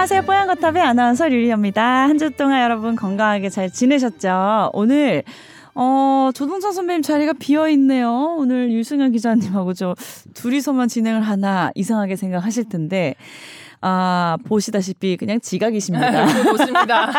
[0.00, 0.22] 안녕하세요.
[0.22, 2.08] 뽀얀거탑의 아나운서 류리입니다.
[2.08, 4.70] 한 주 동안 여러분 건강하게 잘 지내셨죠?
[4.72, 5.22] 오늘
[5.74, 8.34] 어, 조동찬 선배님 자리가 비어 있네요.
[8.38, 9.94] 오늘 유승현 기자님하고 저
[10.32, 13.14] 둘이서만 진행을 하나 이상하게 생각하실 텐데
[13.82, 16.26] 아, 보시다시피 그냥 지각이십니다.
[16.50, 17.10] 보십니다.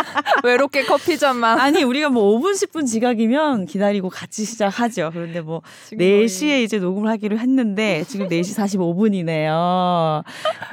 [0.44, 1.60] 외롭게 커피점만.
[1.60, 5.10] 아니, 우리가 뭐 5분, 10분 지각이면 기다리고 같이 시작하죠.
[5.12, 10.24] 그런데 뭐 4시에 이제 녹음을 하기로 했는데 지금 4시 45분이네요.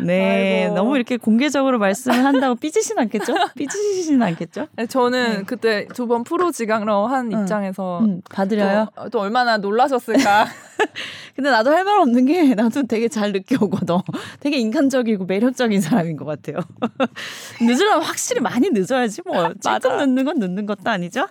[0.05, 0.65] 네.
[0.65, 0.75] 아이고.
[0.75, 3.35] 너무 이렇게 공개적으로 말씀을 한다고 삐지진 않겠죠?
[3.57, 4.67] 삐지시진 않겠죠?
[4.77, 5.43] 네, 저는 네.
[5.45, 7.41] 그때 두 번 프로 지각로 한 응.
[7.43, 8.89] 입장에서 응, 받으려요?
[8.97, 10.47] 또, 또 얼마나 놀라셨을까.
[11.35, 13.97] 근데 나도 할 말 없는 게 나도 되게 잘 느껴오거든.
[14.41, 16.59] 되게 인간적이고 매력적인 적인 사람인 것 같아요.
[17.61, 19.53] 늦으려면 확실히 많이 늦어야지 뭐.
[19.61, 21.27] 찔끔 늦는 건 늦는 것도 아니죠?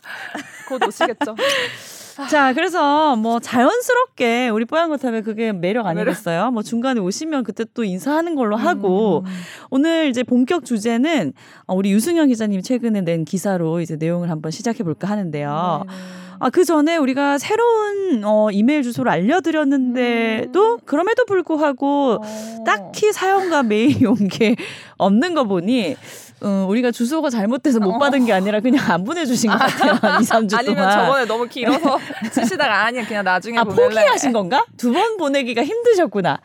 [0.68, 1.36] 곧 오시겠죠.
[2.32, 6.50] 자, 그래서 뭐 자연스럽게 우리 뽀얀 거탑에 그게 매력 아니겠어요?
[6.50, 9.32] 뭐 중간에 오시면 그때 또 인사하는 걸로 하고 음.
[9.70, 11.34] 오늘 이제 본격 주제는
[11.68, 15.84] 어, 우리 유승현 기자님이 최근에 낸 기사로 이제 내용을 한번 시작해 볼까 하는데요.
[15.88, 15.94] 네.
[16.40, 20.80] 아, 그 전에 우리가 새로운 어, 이메일 주소를 알려드렸는데도 음.
[20.86, 22.64] 그럼에도 불구하고 어.
[22.66, 24.56] 딱히 사연과 메일이 온 게
[24.98, 25.96] 없는 거 보니
[26.42, 29.94] 어, 우리가 주소가 잘못돼서 못 받은 게 아니라 그냥 안 보내주신 것 같아요.
[30.22, 30.92] 2, 3주 아니면 동안.
[31.06, 31.98] 저번에 너무 길어서
[32.32, 34.02] 쓰시다가 아니야 그냥 나중에 아, 보낼래.
[34.02, 34.64] 포기하신 건가?
[34.78, 36.40] 두 번 보내기가 힘드셨구나.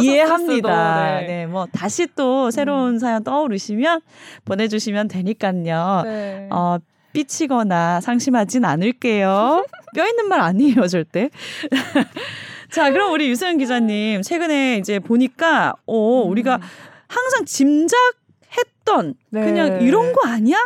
[0.00, 1.20] 이해합니다.
[1.20, 1.26] 네.
[1.26, 2.98] 네, 뭐 다시 또 새로운 음.
[2.98, 4.00] 사연 떠오르시면
[4.44, 6.02] 보내주시면 되니까요.
[6.04, 6.48] 네.
[6.50, 6.76] 어,
[7.12, 9.64] 삐치거나 상심하진 않을게요.
[9.94, 11.30] 뼈 있는 말 아니에요, 절대.
[12.70, 16.60] 자, 그럼 우리 유소연 기자님, 최근에 이제 보니까, 어, 우리가 음.
[17.06, 19.44] 항상 짐작했던, 네.
[19.44, 20.56] 그냥 이런 거 아니야?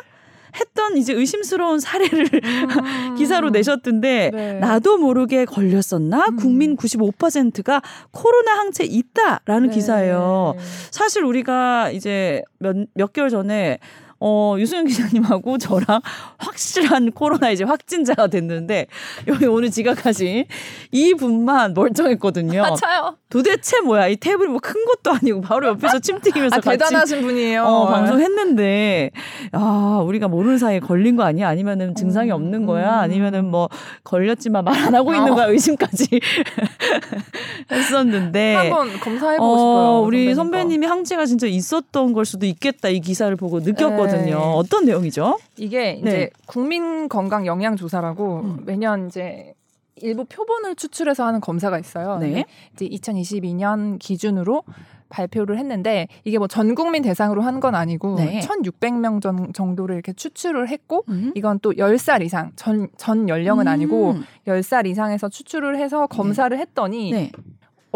[0.59, 3.15] 했던 이제 의심스러운 사례를 음.
[3.19, 4.53] 기사로 내셨던데 네.
[4.55, 6.27] 나도 모르게 걸렸었나?
[6.31, 6.37] 음.
[6.37, 9.75] 국민 95%가 코로나 항체 있다라는 네.
[9.75, 10.55] 기사예요.
[10.91, 13.79] 사실 우리가 이제 몇, 몇 개월 전에
[14.21, 16.01] 어, 유수영 기자님하고 저랑
[16.39, 18.87] 확실한 코로나 이제 확진자가 됐는데
[19.27, 20.45] 여기 오늘 지각하신
[20.93, 22.63] 이 분만 멀쩡했거든요.
[22.63, 23.17] 맞아요.
[23.29, 27.65] 도대체 뭐야 이 테이블이 뭐 큰 것도 아니고 바로 옆에서 침 튀기면서 아, 대단하신 분이에요.
[27.65, 29.11] 어, 방송했는데
[29.53, 31.49] 아 우리가 모르는 사이에 걸린 거 아니야?
[31.49, 33.01] 아니면은 증상이 음, 없는 거야?
[33.01, 33.69] 아니면은 뭐
[34.05, 35.35] 걸렸지만 말 안 하고 있는 어.
[35.35, 35.47] 거야?
[35.47, 36.21] 의심까지
[37.71, 40.01] 했었는데 한번 검사해보고 어, 싶어요.
[40.07, 44.06] 우리 선배님이 항체가 진짜 있었던 걸 수도 있겠다 이 기사를 보고 느꼈거든요.
[44.07, 44.37] 있거든요.
[44.39, 44.43] 네.
[44.55, 45.39] 어떤 내용이죠?
[45.57, 46.31] 이게 이제 네.
[46.47, 48.63] 국민 건강 영양 조사라고 음.
[48.65, 49.55] 매년 이제
[49.97, 52.19] 일부 표본을 추출해서 하는 검사가 있어요.
[52.19, 52.45] 네.
[52.75, 54.63] 이제 2022년 기준으로
[55.09, 58.41] 발표를 했는데 이게 뭐 전 국민 대상으로 한 건 아니고 네.
[58.41, 61.33] 1,600명 정도를 이렇게 추출을 했고 음.
[61.37, 63.69] 이건 또 10살 이상 전 전 연령은 음.
[63.69, 66.61] 아니고 10살 이상에서 추출을 해서 검사를 네.
[66.63, 67.33] 했더니 네.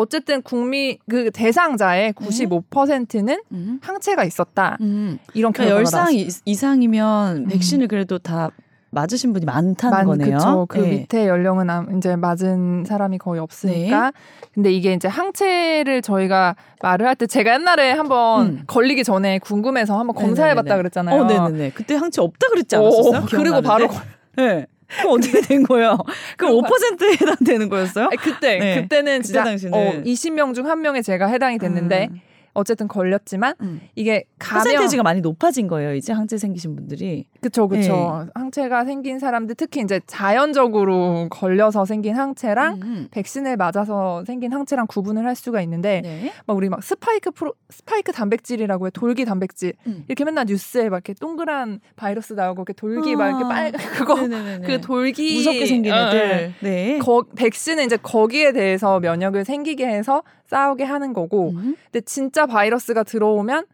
[0.01, 3.79] 어쨌든 국민 그 대상자의 95%는 음.
[3.83, 4.77] 항체가 있었다.
[4.81, 5.19] 음.
[5.35, 7.47] 이런 그러니까 결과가 그러니까 열상 이상이면 음.
[7.49, 8.51] 백신을 그래도 다
[8.93, 10.29] 맞으신 분이 많다는 많, 거네요.
[10.31, 10.67] 그렇죠.
[10.69, 10.89] 그 네.
[10.91, 14.07] 밑에 연령은 이제 맞은 사람이 거의 없으니까.
[14.07, 14.13] 네.
[14.53, 18.63] 근데 이게 이제 항체를 저희가 말을 할 때 제가 옛날에 한번 음.
[18.67, 21.21] 걸리기 전에 궁금해서 한번 검사해봤다 그랬잖아요.
[21.21, 21.71] 어, 네네네.
[21.71, 23.21] 그때 항체 없다 그랬지 않았었어요?
[23.23, 23.89] 오, 그리고 바로
[24.37, 24.67] 네.
[24.99, 25.99] 그럼 어떻게 된 거예요?
[26.37, 28.07] 그럼 5%에 해당되는 거였어요?
[28.07, 28.83] 아니, 그때 네.
[28.83, 32.21] 그때는 진짜 그때 어, 20명 중 한 명에 제가 해당이 됐는데 음.
[32.53, 33.81] 어쨌든 걸렸지만 음.
[33.95, 35.95] 이게 감염 퍼센테이지가 많이 높아진 거예요.
[35.95, 37.27] 이제 항체 생기신 분들이.
[37.41, 38.25] 그렇죠, 그렇죠.
[38.27, 38.31] 네.
[38.35, 43.09] 항체가 생긴 사람들 특히 이제 자연적으로 걸려서 생긴 항체랑 음, 음.
[43.11, 46.33] 백신을 맞아서 생긴 항체랑 구분을 할 수가 있는데 네.
[46.47, 50.05] 막 우리 막 spike pro 스파이크 단백질이라고 해 돌기 단백질 음.
[50.09, 53.17] 이렇게 맨날 뉴스에 막 이렇게 동그란 바이러스 나오고 이렇게 돌기 아.
[53.17, 54.67] 막 이렇게 빨 그거 네네네네.
[54.67, 56.55] 그 돌기 무섭게 생긴 애들.
[56.61, 56.99] 네.
[56.99, 61.77] 거, 백신은 이제 거기에 대해서 면역을 생기게 해서 싸우게 하는 거고 음.
[61.91, 63.67] 근데 진짜 바이러스가 들어오면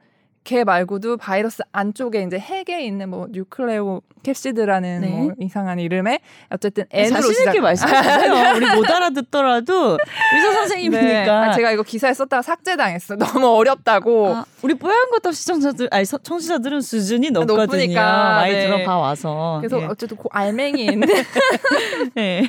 [0.44, 5.08] 걔 말고도 바이러스 안쪽에 이제 핵에 있는 뭐 뉴클레오 캡시드라는 네.
[5.08, 6.20] 뭐 이상한 이름에
[6.50, 8.54] 어쨌든 N으로 자신 있게 말씀하세요.
[8.56, 9.98] 우리 못 알아듣더라도
[10.34, 11.24] 의사 선생님이니까.
[11.24, 11.28] 네.
[11.28, 13.16] 아, 제가 이거 기사에 썼다가 삭제당했어.
[13.18, 14.36] 너무 어렵다고.
[14.36, 17.62] 아, 우리 뽀얀 것도 시청자들 아니 청취자들은 수준이 높거든요.
[17.64, 18.66] 높으니까, 많이 네.
[18.66, 19.58] 들어봐 와서.
[19.60, 19.86] 그래서 예.
[19.86, 21.08] 어쨌든 그 알맹이 있는
[22.14, 22.48] 네.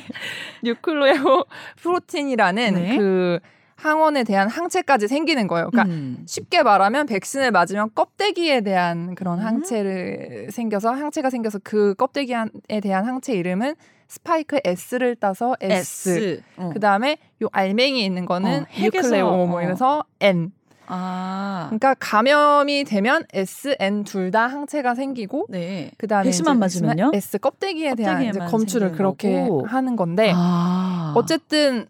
[0.62, 1.46] 뉴클레오
[1.82, 2.96] 프로틴이라는 네.
[2.96, 3.40] 그
[3.78, 5.70] 항원에 대한 항체까지 생기는 거예요.
[5.70, 6.24] 그러니까 음.
[6.26, 9.44] 쉽게 말하면 백신을 맞으면 껍데기에 대한 그런 음.
[9.44, 12.46] 항체를 생겨서 항체가 생겨서 그 껍데기에
[12.82, 13.76] 대한 항체 이름은
[14.08, 16.10] 스파이크 S를 따서 S.
[16.10, 16.42] S.
[16.56, 16.70] 어.
[16.74, 20.50] 그 다음에 요 알맹이 있는 거는 어, 뉴클레오 뭐 이래서 N.
[20.88, 21.66] 아.
[21.68, 25.90] 그러니까 감염이 되면 S, N 둘 다 항체가 생기고 네.
[25.98, 29.66] 그다음에 백신만 맞으면요 S 껍데기에 대한 이제 검출을 그렇게 거고.
[29.66, 31.12] 하는 건데 아.
[31.14, 31.86] 어쨌든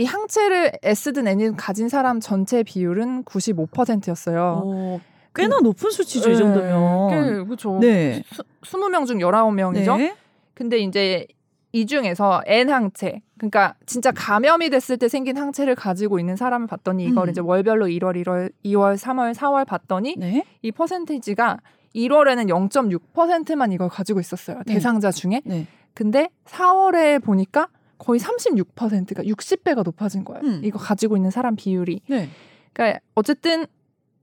[0.00, 4.62] 이 항체를 S든 N이든 가진 사람 전체 비율은 95%였어요.
[4.64, 5.00] 오.
[5.34, 6.34] 꽤나 그, 높은 수치죠, 네.
[6.34, 7.10] 이 정도면.
[7.10, 7.78] 꽤, 그렇죠.
[7.78, 8.22] 네.
[8.62, 9.98] 20명 중 19명이죠.
[9.98, 10.16] 네.
[10.54, 11.26] 근데 이제
[11.72, 17.04] 이 중에서 N 항체, 그러니까 진짜 감염이 됐을 때 생긴 항체를 가지고 있는 사람을 봤더니
[17.04, 17.30] 이걸 음.
[17.30, 20.46] 이제 월별로 1월, 1월, 2월, 3월, 4월 봤더니 네?
[20.62, 21.58] 이 퍼센테이지가
[21.94, 24.62] 1월에는 0.6%만 이걸 가지고 있었어요.
[24.64, 24.74] 네.
[24.74, 25.42] 대상자 중에.
[25.44, 25.66] 네.
[25.92, 27.68] 근데 4월에 보니까
[28.00, 30.42] 거의 36%가 60배가 높아진 거예요.
[30.42, 30.60] 음.
[30.64, 32.00] 이거 가지고 있는 사람 비율이.
[32.08, 32.28] 네.
[32.72, 33.66] 그러니까 어쨌든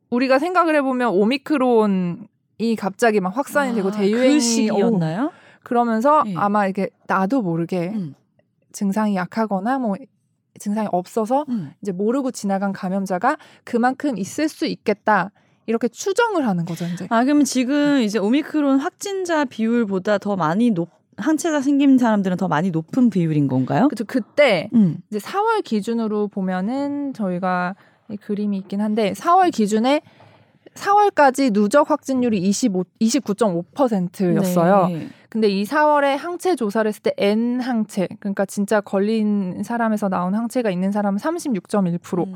[0.09, 5.31] 우리가 생각을 해보면 오미크론이 갑자기 막 확산이 아, 되고 대유행이 그 시기였나요?
[5.63, 6.33] 그러면서 네.
[6.35, 8.15] 아마 이게 나도 모르게 음.
[8.71, 9.95] 증상이 약하거나 뭐
[10.59, 11.71] 증상이 없어서 음.
[11.81, 15.31] 이제 모르고 지나간 감염자가 그만큼 있을 수 있겠다.
[15.67, 17.07] 이렇게 추정을 하는 거죠, 이제.
[17.09, 22.71] 아, 그러면 지금 이제 오미크론 확진자 비율보다 더 많이 높 항체가 생긴 사람들은 더 많이
[22.71, 23.87] 높은 비율인 건가요?
[23.87, 24.05] 그렇죠.
[24.05, 24.97] 그때 음.
[25.09, 27.75] 이제 4월 기준으로 보면은 저희가
[28.21, 30.01] 그림이 있긴 한데 4월 기준에
[30.75, 34.87] 4월까지 누적 확진율이 25, 29.5%였어요.
[34.87, 35.09] 네.
[35.29, 40.69] 근데 이 4월에 항체 조사를 했을 때 N 항체, 그러니까 진짜 걸린 사람에서 나온 항체가
[40.69, 42.27] 있는 사람은 36.1%.
[42.27, 42.35] 음.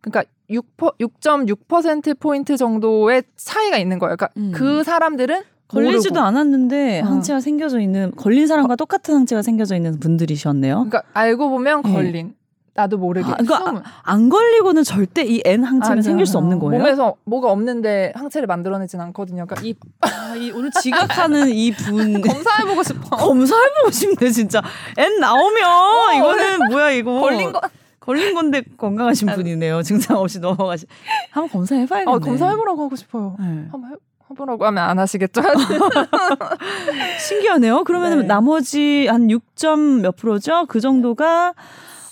[0.00, 4.16] 그러니까 6, 6.6% 포인트 정도의 차이가 있는 거예요.
[4.16, 4.52] 그러니까 음.
[4.54, 6.26] 그 사람들은 걸리지도 모르고.
[6.26, 7.04] 않았는데 어.
[7.06, 8.76] 항체가 생겨져 있는 걸린 사람과 어.
[8.76, 10.74] 똑같은 항체가 생겨져 있는 분들이셨네요.
[10.88, 11.92] 그러니까 알고 보면 네.
[11.92, 12.26] 걸린.
[12.28, 12.34] 네.
[12.76, 13.30] 나도 모르게.
[13.30, 16.82] 아, 그러니까 안 걸리고는 절대 이 N 항체는 아, 생길 수 없는 거예요.
[16.82, 19.46] 몸에서 뭐가 없는데 항체를 만들어내진 않거든요.
[19.46, 23.16] 그러니까 이, 아, 이 오늘 지각하는 이 분 검사해보고 싶어.
[23.16, 24.60] 검사해보고 싶네 진짜.
[24.98, 27.20] N 나오면 어, 이거는 뭐야 이거.
[27.20, 27.60] 걸린 거.
[28.00, 29.82] 걸린 건데 건강하신 아, 분이네요.
[29.84, 30.86] 증상 없이 넘어가시.
[31.30, 32.10] 한번 검사해봐야겠네.
[32.12, 33.36] 어, 검사해보라고 하고 싶어요.
[33.38, 33.44] 네.
[33.70, 33.94] 한번 해.
[34.34, 35.40] 해보라고 하면 안 하시겠죠?
[37.26, 37.84] 신기하네요.
[37.84, 38.26] 그러면 네.
[38.26, 40.66] 나머지 한 6점 몇 프로죠?
[40.66, 41.54] 그 정도가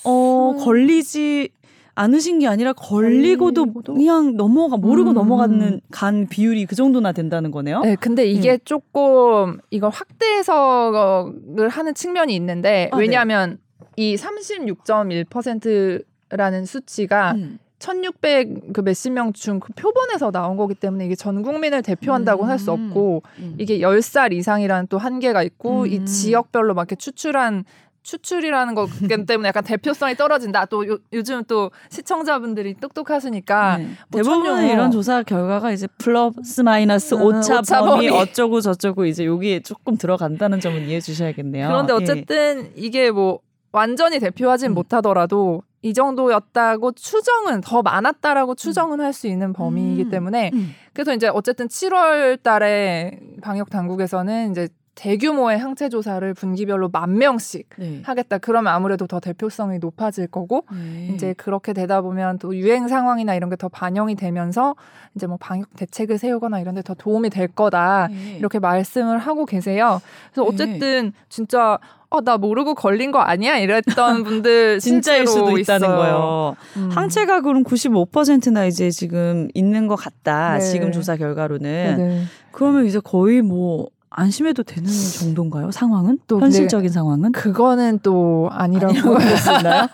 [0.04, 0.64] 어 음.
[0.64, 1.50] 걸리지
[1.94, 3.92] 않으신 게 아니라 걸리고도, 걸리고도?
[3.94, 5.14] 그냥 넘어가 모르고 음.
[5.14, 7.80] 넘어가는 간 비율이 그 정도나 된다는 거네요.
[7.80, 8.58] 네, 근데 이게 네.
[8.64, 13.02] 조금 이걸 확대 해석을 하는 측면이 있는데 아, 네.
[13.02, 13.86] 왜냐하면 네.
[13.96, 17.58] 이 36.1%라는 수치가 음.
[17.82, 22.48] 1600그 몇십 명 중 그 표본에서 나온 거기 때문에 이게 전 국민을 대표한다고 음.
[22.48, 23.54] 할수 없고 음.
[23.58, 25.86] 이게 10살 이상이라는 또 한계가 있고 음.
[25.86, 27.64] 이 지역별로 막 이렇게 추출한
[28.02, 28.88] 추출이라는 것
[29.28, 30.66] 때문에 약간 대표성이 떨어진다.
[30.66, 33.88] 또 요, 요즘 또 시청자분들이 똑똑하시니까 네.
[34.08, 39.06] 뭐 대부분 이런 조사 결과가 이제 플러스 마이너스 음, 오차, 오차 범위, 범위 어쩌고 저쩌고
[39.06, 41.68] 이제 여기에 조금 들어간다는 점은 이해해 주셔야겠네요.
[41.68, 41.96] 그런데 예.
[41.96, 42.72] 어쨌든 예.
[42.74, 43.38] 이게 뭐
[43.70, 44.74] 완전히 대표하진 음.
[44.74, 50.10] 못하더라도 이 정도였다고 추정은 더 많았다라고 추정은 할 수 있는 범위이기 음.
[50.10, 50.70] 때문에 음.
[50.94, 58.02] 그래서 이제 어쨌든 7월 달에 방역 당국에서는 이제 대규모의 항체 조사를 분기별로 만 명씩 네.
[58.04, 58.38] 하겠다.
[58.38, 61.08] 그러면 아무래도 더 대표성이 높아질 거고 네.
[61.14, 64.74] 이제 그렇게 되다 보면 또 유행 상황이나 이런 게 더 반영이 되면서
[65.14, 68.08] 이제 뭐 방역 대책을 세우거나 이런 데 더 도움이 될 거다.
[68.08, 68.36] 네.
[68.38, 70.00] 이렇게 말씀을 하고 계세요.
[70.32, 70.54] 그래서 네.
[70.54, 71.78] 어쨌든 진짜
[72.12, 73.56] 어, 나 모르고 걸린 거 아니야?
[73.58, 75.96] 이랬던 분들 진짜일 수도 있다는 있어요.
[75.96, 76.56] 거예요.
[76.76, 76.90] 음.
[76.92, 80.58] 항체가 그럼 95%나 이제 지금 있는 것 같다.
[80.58, 80.60] 네.
[80.60, 81.96] 지금 조사 결과로는.
[81.96, 82.22] 네네.
[82.52, 85.70] 그러면 이제 거의 뭐 안심해도 되는 정도인가요?
[85.70, 86.18] 상황은?
[86.26, 87.32] 또 현실적인 상황은?
[87.32, 89.86] 그거는 또 아니라고 할수 있나요?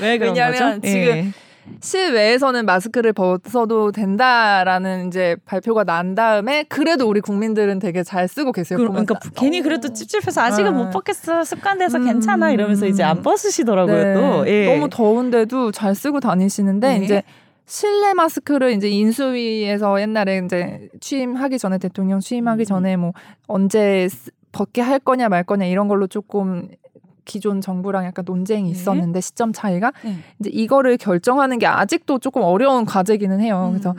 [0.00, 0.92] 왜 그런 왜냐하면 거죠?
[0.92, 1.32] 지금 예.
[1.80, 8.78] 실외에서는 마스크를 벗어도 된다라는 이제 발표가 난 다음에 그래도 우리 국민들은 되게 잘 쓰고 계세요.
[8.78, 10.90] 그, 그러니까 괜히 그래도 찝찝해서 아직은 못 아.
[10.90, 14.04] 벗겠어 습관돼서 음, 괜찮아 이러면서 이제 안 벗으시더라고요.
[14.04, 14.14] 네.
[14.14, 14.74] 또 예.
[14.74, 17.04] 너무 더운데도 잘 쓰고 다니시는데 네.
[17.04, 17.22] 이제
[17.66, 22.64] 실내 마스크를 이제 인수위에서 옛날에 이제 취임하기 전에 대통령 취임하기 음.
[22.64, 23.12] 전에 뭐
[23.46, 24.08] 언제
[24.52, 26.68] 벗게 할 거냐 말 거냐 이런 걸로 조금
[27.26, 28.70] 기존 정부랑 약간 논쟁이 네.
[28.70, 29.20] 있었는데 네.
[29.20, 30.16] 시점 차이가 네.
[30.40, 33.66] 이제 이거를 결정하는 게 아직도 조금 어려운 과제기는 해요.
[33.66, 33.72] 음.
[33.72, 33.94] 그래서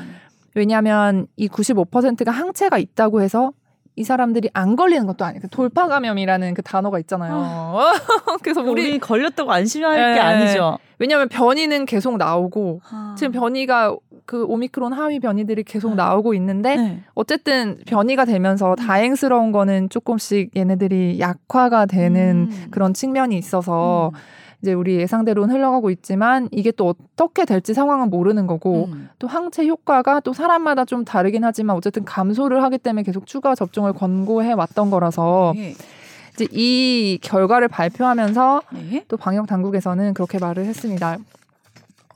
[0.56, 3.52] 왜냐하면 이 95%가 항체가 있다고 해서
[3.96, 7.34] 이 사람들이 안 걸리는 것도 아니고 돌파 감염이라는 그 단어가 있잖아요.
[7.36, 7.92] 어.
[8.44, 10.14] 그래서 우리, 우리 걸렸다고 안심할 네.
[10.14, 10.78] 게 아니죠.
[11.00, 13.16] 왜냐하면 변이는 계속 나오고 아.
[13.18, 13.96] 지금 변이가
[14.28, 15.96] 그 오미크론 하위 변이들이 계속 아.
[15.96, 17.02] 나오고 있는데 네.
[17.16, 18.76] 어쨌든 변이가 되면서 음.
[18.76, 22.68] 다행스러운 거는 조금씩 얘네들이 약화가 되는 음.
[22.70, 24.20] 그런 측면이 있어서 음.
[24.62, 29.10] 이제 우리 예상대로는 흘러가고 있지만 이게 또 어떻게 될지 상황은 모르는 거고 음.
[29.18, 33.94] 또 항체 효과가 또 사람마다 좀 다르긴 하지만 어쨌든 감소를 하기 때문에 계속 추가 접종을
[33.94, 35.74] 권고해 왔던 거라서 네.
[36.34, 39.06] 이제 이 결과를 발표하면서 네.
[39.08, 41.18] 또 방역 당국에서는 그렇게 말을 했습니다.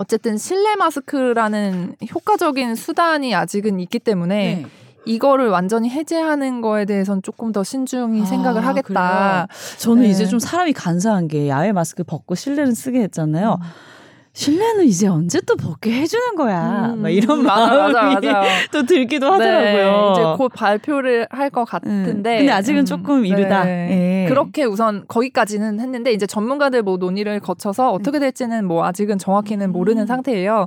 [0.01, 4.65] 어쨌든 실내 마스크라는 효과적인 수단이 아직은 있기 때문에 네.
[5.05, 9.48] 이거를 완전히 해제하는 거에 대해서는 조금 더 신중히 아, 생각을 하겠다.
[9.48, 9.77] 그래요?
[9.77, 10.10] 저는 네.
[10.10, 13.60] 이제 좀 사람이 간사한 게 야외 마스크 벗고 실내는 쓰게 했잖아요.
[13.62, 13.67] 음.
[14.34, 16.92] 실내는 이제 언제 또 벗게 해주는 거야.
[16.94, 20.06] 음, 막 이런 마음이 맞아, 맞아, 또 들기도 네, 하더라고요.
[20.06, 22.00] 네, 이제 곧 발표를 할 것 같은데.
[22.00, 22.06] 음,
[22.40, 23.66] 근데 아직은 음, 조금 이르다.
[23.66, 23.88] 네.
[23.88, 24.26] 네.
[24.30, 30.04] 그렇게 우선 거기까지는 했는데 이제 전문가들 뭐 논의를 거쳐서 어떻게 될지는 뭐 아직은 정확히는 모르는
[30.04, 30.08] 음.
[30.08, 30.66] 상태예요.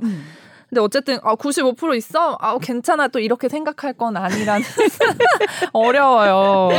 [0.65, 0.69] 음.
[0.69, 2.37] 근데 어쨌든 아, 95% 있어?
[2.39, 3.07] 아, 괜찮아.
[3.07, 4.63] 또 이렇게 생각할 건 아니라는
[5.73, 6.69] 어려워요.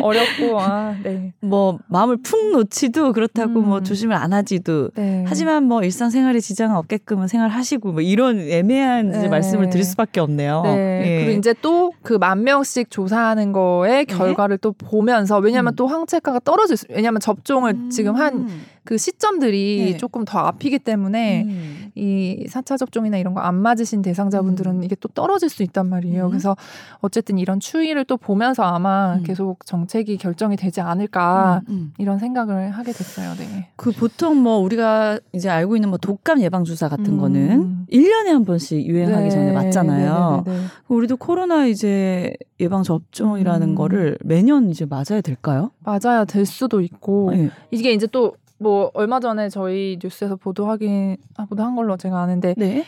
[0.00, 1.32] 어렵고 아, 네.
[1.40, 3.68] 뭐 마음을 푹 놓지도 그렇다고 뭐 음.
[3.68, 5.24] 뭐 조심을 안 하지도 네.
[5.26, 9.28] 하지만 뭐 일상생활에 지장은 없게끔은 생활하시고 뭐 이런 애매한 네.
[9.28, 10.62] 말씀을 드릴 수밖에 없네요.
[10.64, 11.02] 네.
[11.20, 11.24] 예.
[11.24, 14.04] 그리고 이제 또 그 만 명씩 조사하는 거에 네.
[14.04, 15.76] 결과를 또 보면서 왜냐하면 음.
[15.76, 17.90] 또 항체가가 떨어질 수 왜냐하면 접종을 음.
[17.90, 18.48] 지금 한
[18.84, 19.96] 그 시점들이 네.
[19.96, 21.81] 조금 더 앞이기 때문에 음.
[21.94, 24.84] 이 4차 접종이나 이런 거 안 맞으신 대상자분들은 음.
[24.84, 26.26] 이게 또 떨어질 수 있단 말이에요.
[26.26, 26.30] 음.
[26.30, 26.56] 그래서
[27.00, 29.22] 어쨌든 이런 추이를 또 보면서 아마 음.
[29.24, 31.92] 계속 정책이 결정이 되지 않을까 음, 음.
[31.98, 33.34] 이런 생각을 하게 됐어요.
[33.34, 33.68] 네.
[33.76, 38.44] 그 보통 뭐 우리가 이제 알고 있는 뭐 독감 예방 주사 같은 거는 1년에 한
[38.44, 39.30] 번씩 유행하기 네.
[39.30, 40.44] 전에 맞잖아요.
[40.46, 40.66] 네, 네, 네, 네.
[40.88, 45.72] 우리도 코로나 이제 예방 접종이라는 거를 매년 이제 맞아야 될까요?
[45.80, 47.50] 맞아야 될 수도 있고 네.
[47.70, 52.84] 이게 이제 또 뭐 얼마 전에 저희 뉴스에서 보도하긴 아, 보도한 걸로 제가 아는데 네?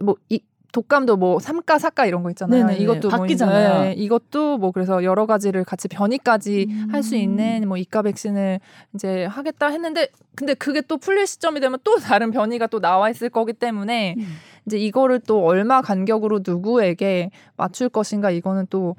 [0.00, 0.40] 뭐이
[0.72, 2.66] 독감도 뭐 3가, 4가 이런 거 있잖아요.
[2.66, 3.74] 네네 이것도 뭐 바뀌잖아요.
[3.74, 6.88] 뭐, 네, 이것도 뭐 그래서 여러 가지를 같이 변이까지 음.
[6.90, 8.58] 할수 있는 뭐 이가 백신을
[8.94, 13.28] 이제 하겠다 했는데 근데 그게 또 풀릴 시점이 되면 또 다른 변이가 또 나와 있을
[13.28, 14.26] 거기 때문에 음.
[14.66, 18.96] 이제 이거를 또 얼마 간격으로 누구에게 맞출 것인가 이거는 또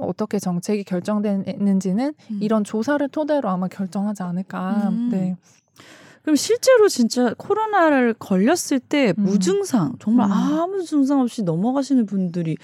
[0.00, 2.38] 어떻게 정책이 결정되는지는 음.
[2.42, 4.88] 이런 조사를 토대로 아마 결정하지 않을까.
[4.90, 5.08] 음.
[5.10, 5.36] 네.
[6.24, 9.24] 그럼 실제로 진짜 코로나를 걸렸을 때 음.
[9.24, 10.32] 무증상 정말 음.
[10.32, 12.56] 아무 증상 없이 넘어가시는 분들이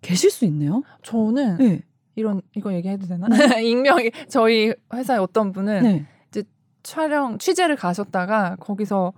[0.00, 0.82] 계실 수 있네요.
[1.02, 1.82] 저는 네.
[2.16, 3.28] 이런 이거 얘기해도 되나?
[3.28, 3.62] 네.
[3.68, 6.06] 익명이 저희 회사에 어떤 분은 네.
[6.30, 6.42] 이제
[6.82, 9.12] 촬영 취재를 가셨다가 거기서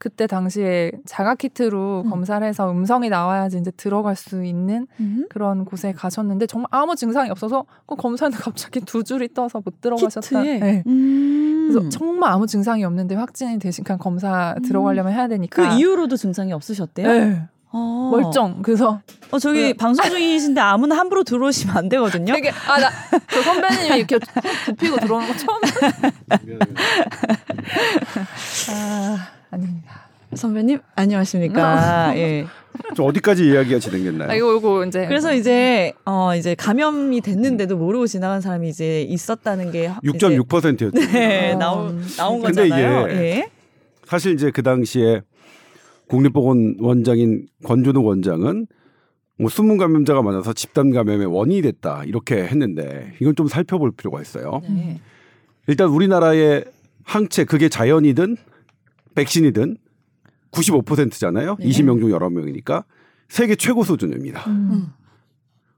[0.00, 2.10] 그때 당시에 자가 키트로 음.
[2.10, 5.26] 검사를 해서 음성이 나와야지 이제 들어갈 수 있는 음.
[5.28, 10.42] 그런 곳에 가셨는데 정말 아무 증상이 없어서 그 검사는 갑자기 두 줄이 떠서 못 들어가셨다.
[10.42, 10.82] 네.
[10.86, 11.68] 음.
[11.68, 14.62] 그래서 정말 아무 증상이 없는데 확진이 되신 그냥 검사 음.
[14.62, 17.06] 들어가려면 해야 되니까 그 이후로도 증상이 없으셨대요?
[17.06, 17.42] 네.
[17.68, 18.08] 어.
[18.10, 18.62] 멀쩡.
[18.62, 19.72] 그래서 어 저기 네.
[19.74, 22.32] 방송 중이신데 아무나 함부로 들어오시면 안 되거든요.
[22.32, 24.18] 되게 아나그 선배님이 이렇게
[24.64, 25.60] 굽히고 들어오는 거 처음.
[28.70, 29.39] 아.
[29.50, 30.08] 아닙니다.
[30.34, 32.16] 선배님 안녕하십니까?
[32.16, 32.46] 예.
[32.96, 34.30] 저 어디까지 이야기가 진행됐나요?
[34.30, 39.72] 아, 이거 이거 이제 그래서 이제 어 이제 감염이 됐는데도 모르고 지나간 사람이 이제 있었다는
[39.72, 40.90] 게 6.6%였죠.
[41.12, 41.58] 네, 어.
[41.58, 43.08] 나온 나온 근데 거잖아요.
[43.08, 43.50] 이게 예.
[44.04, 45.22] 사실 이제 그 당시에
[46.06, 48.66] 국립보건원장인 권준호 원장은
[49.38, 54.60] 뭐 숨은 감염자가 많아서 집단 감염의 원인이 됐다 이렇게 했는데 이건 좀 살펴볼 필요가 있어요.
[54.68, 55.00] 네.
[55.66, 56.64] 일단 우리나라의
[57.04, 58.36] 항체 그게 자연이든
[59.14, 59.76] 백신이든
[60.50, 61.56] 95%잖아요.
[61.58, 61.66] 네.
[61.66, 62.84] 20명 중 11명이니까
[63.28, 64.44] 세계 최고 수준입니다.
[64.48, 64.92] 음.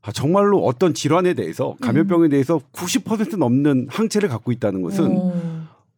[0.01, 5.33] 아, 정말로 어떤 질환에 대해서 감염병에 대해서 90% 넘는 항체를 갖고 있다는 것은 오.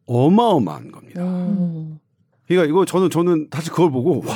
[0.05, 1.23] 어마어마한 겁니다.
[1.23, 1.97] 오.
[2.47, 4.35] 그러니까 이거 저는 저는 다시 그걸 보고 와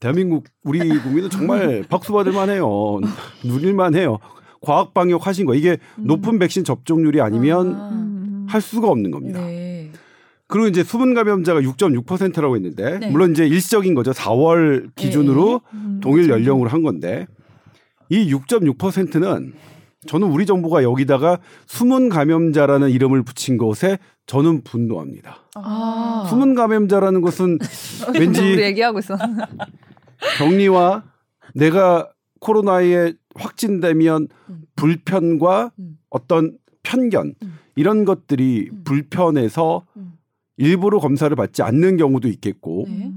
[0.00, 3.00] 대한민국 우리 국민은 정말 박수 받을 만해요.
[3.44, 4.18] 누릴 만해요.
[4.60, 6.06] 과학 방역 하신 거 이게 음.
[6.06, 8.46] 높은 백신 접종률이 아니면 아.
[8.48, 9.40] 할 수가 없는 겁니다.
[9.40, 9.69] 네.
[10.50, 13.10] 그리고 이제 수분 감염자가 6.6%라고 했는데 네.
[13.10, 14.10] 물론 이제 일시적인 거죠.
[14.10, 15.78] 4월 기준으로 네.
[15.78, 16.40] 음, 동일 그렇죠.
[16.40, 17.26] 연령으로 한 건데
[18.08, 19.54] 이 6.6%는
[20.06, 25.38] 저는 우리 정부가 여기다가 숨은 감염자라는 이름을 붙인 것에 저는 분노합니다.
[25.54, 26.26] 아.
[26.28, 27.58] 숨은 감염자라는 것은
[28.18, 29.16] 왠지 얘기하고 있어.
[30.38, 31.04] 격리와
[31.54, 34.62] 내가 코로나에 확진되면 음.
[34.74, 35.98] 불편과 음.
[36.08, 37.58] 어떤 편견 음.
[37.76, 38.82] 이런 것들이 음.
[38.84, 40.14] 불편해서 음.
[40.60, 43.10] 일부러 검사를 받지 않는 경우도 있겠고 네.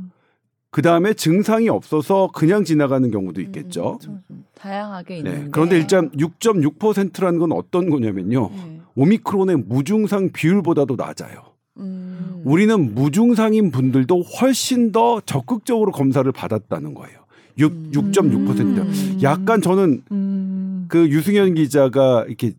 [0.70, 4.00] 그 다음에 증상이 없어서 그냥 지나가는 경우도 음, 있겠죠.
[4.08, 5.38] 음, 음, 다양하게 있는데.
[5.44, 5.48] 네.
[5.52, 8.50] 그런데 일단 6.6%라는 건 어떤 거냐면요.
[8.50, 8.80] 네.
[8.96, 11.44] 오미크론의 무증상 비율보다도 낮아요.
[11.78, 12.42] 음.
[12.46, 17.20] 우리는 무증상인 분들도 훨씬 더 적극적으로 검사를 받았다는 거예요.
[17.60, 18.60] 6, 6.6%.
[18.60, 19.20] 음.
[19.22, 20.86] 약간 저는 음.
[20.88, 22.54] 그 유승현 기자가 이렇게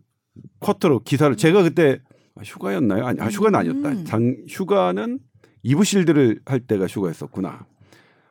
[0.59, 1.99] 쿼터로 기사를 제가 그때
[2.35, 3.05] 아, 휴가였나요?
[3.05, 3.89] 아니, 아, 휴가는 아니었다.
[3.89, 4.05] 음.
[4.05, 5.19] 장, 휴가는
[5.63, 7.65] 이브실드를 할 때가 휴가였었구나.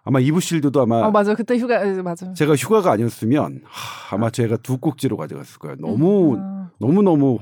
[0.07, 4.77] 아마 이브실드도 아마 어, 맞아 그때 휴가 맞아 제가 휴가가 아니었으면 하, 아마 제가 두
[4.77, 5.77] 꼭지로 가져갔을 거예요.
[5.81, 6.67] 너무 음.
[6.79, 7.39] 너무 너무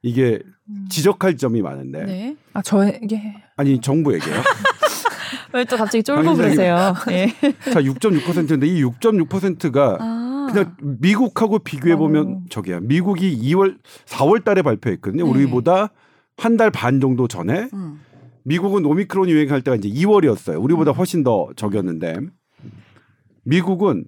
[0.00, 0.38] 이게
[0.70, 0.86] 음.
[0.88, 2.04] 지적할 점이 많은데.
[2.06, 2.36] 네.
[2.54, 4.34] 아 저에게 아니 정부에게요.
[5.52, 6.94] 왜 또 갑자기 쫄고 그러세요?
[7.10, 7.26] 예.
[7.72, 10.29] 자 6.6%인데 이 6.6%가 아.
[10.52, 12.42] 그냥 미국하고 비교해 보면 어.
[12.50, 12.80] 저기야.
[12.80, 15.24] 미국이 2월 4월 달에 발표했거든요.
[15.24, 15.30] 네.
[15.30, 15.90] 우리보다
[16.36, 18.00] 한 달 반 정도 전에 음.
[18.44, 20.62] 미국은 오미크론 유행할 때가 이제 2월이었어요.
[20.62, 22.16] 우리보다 훨씬 더 적였는데
[23.44, 24.04] 미국은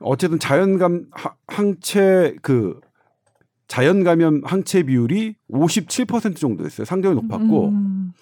[0.00, 1.06] 어쨌든 자연감
[1.46, 2.80] 항체 그
[3.68, 6.84] 자연 감염 항체 비율이 57% 정도였어요.
[6.84, 8.12] 상당히 높았고 음.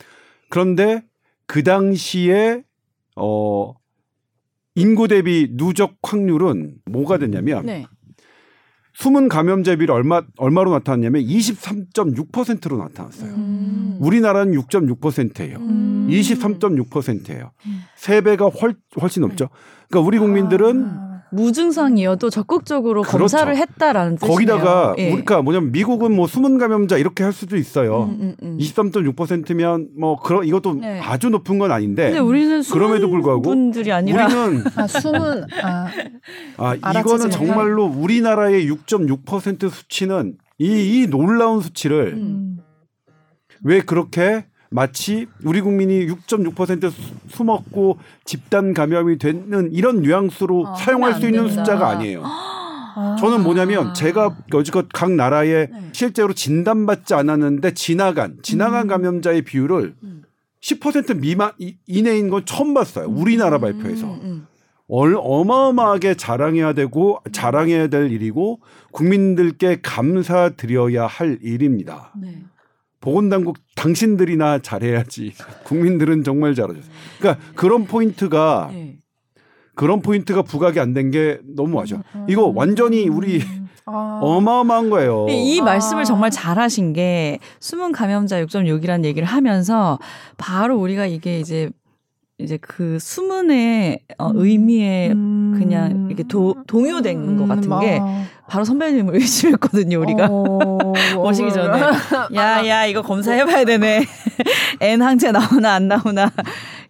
[0.48, 1.02] 그런데
[1.46, 2.62] 그 당시에
[3.16, 3.74] 어
[4.74, 7.86] 인구 대비 누적 확률은 뭐가 됐냐면 네.
[8.94, 13.34] 숨은 감염자 비율 얼마 얼마로 나타났냐면 23.6%로 나타났어요.
[13.34, 13.98] 음.
[14.00, 15.58] 우리나라는 6.6%예요.
[15.58, 16.06] 음.
[16.08, 17.50] 23.6%예요.
[17.66, 17.80] 음.
[17.98, 19.48] 3배가 훨, 훨씬 높죠.
[19.88, 21.13] 그러니까 우리 국민들은 아.
[21.34, 23.18] 무증상이어도 적극적으로 그렇죠.
[23.18, 24.32] 검사를 했다라는 뜻이에요.
[24.32, 25.12] 거기다가 예.
[25.12, 28.04] 우리가 뭐냐면 미국은 뭐 숨은 감염자 이렇게 할 수도 있어요.
[28.04, 28.58] 음, 음, 음.
[28.58, 31.00] 23.6%면 뭐 그런 이것도 네.
[31.00, 32.04] 아주 높은 건 아닌데.
[32.04, 35.88] 근데 우리는 그럼에도 불구하고 분들이 아니라 우리는 아, 숨은 아,
[36.56, 42.58] 아 이거는 정말로 우리나라의 6.6% 수치는 이, 이 놀라운 수치를 음.
[43.62, 46.92] 왜 그렇게 마치 우리 국민이 6.6%
[47.28, 52.22] 숨었고 집단 감염이 되는 이런 뉘앙스로 아, 사용할 수 있는 숫자가 아니에요.
[52.24, 53.14] 아.
[53.20, 55.90] 저는 뭐냐면 제가 여지껏 각 나라에 네.
[55.92, 58.88] 실제로 진단받지 않았는데 지나간 지나간 음.
[58.88, 60.24] 감염자의 비율을 음.
[60.60, 61.52] 10% 미만
[61.86, 63.06] 이내인 건 처음 봤어요.
[63.06, 63.60] 우리나라 음.
[63.60, 64.06] 발표에서.
[64.06, 64.20] 음.
[64.24, 64.46] 음.
[64.88, 72.12] 얼, 어마어마하게 자랑해야 되고 자랑해야 될 일이고 국민들께 감사드려야 할 일입니다.
[72.20, 72.42] 네.
[73.04, 75.34] 보건당국 당신들이나 잘해야지.
[75.64, 76.90] 국민들은 정말 잘하셨어요.
[77.18, 78.96] 그러니까 그런 포인트가 네.
[79.74, 82.02] 그런 포인트가 부각이 안 된 게 너무 아쉽죠.
[82.28, 83.42] 이거 완전히 우리
[83.86, 84.20] 아.
[84.22, 85.26] 어마어마한 거예요.
[85.28, 85.64] 이 아.
[85.64, 89.98] 말씀을 정말 잘하신 게 숨은 감염자 6.6이라는 얘기를 하면서
[90.38, 91.68] 바로 우리가 이게 이제
[92.38, 94.32] 이제 그 숨은의 어, 음.
[94.36, 95.54] 의미에 음.
[95.56, 97.36] 그냥 이렇게 도, 동요된 음.
[97.36, 98.24] 것 같은 게 아.
[98.48, 101.80] 바로 선배님을 의심했거든요 우리가 어, 오시기 전에
[102.34, 104.04] 야야 이거 검사해봐야 되네
[104.80, 106.32] N 항체 나오나 안 나오나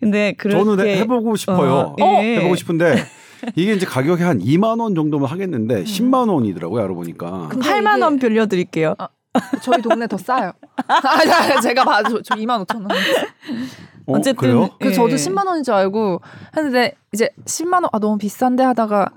[0.00, 2.38] 근데 그렇게 저는 해보고 싶어요 어, 예.
[2.38, 3.04] 해보고 싶은데
[3.54, 5.84] 이게 이제 가격이 한 2만 원 정도면 하겠는데 음.
[5.84, 9.08] 10만 원이더라고요 알아보니까 8만 원 빌려드릴게요 아,
[9.62, 10.52] 저희 동네 더 싸요
[10.88, 12.88] 아, 제가 봐도 저 2만 5천 원
[14.06, 16.20] 어, 어쨌든 어, 그 저도 10만 원인 줄 알고
[16.56, 19.10] 했는데 이제 10만 원 아 너무 비싼데 하다가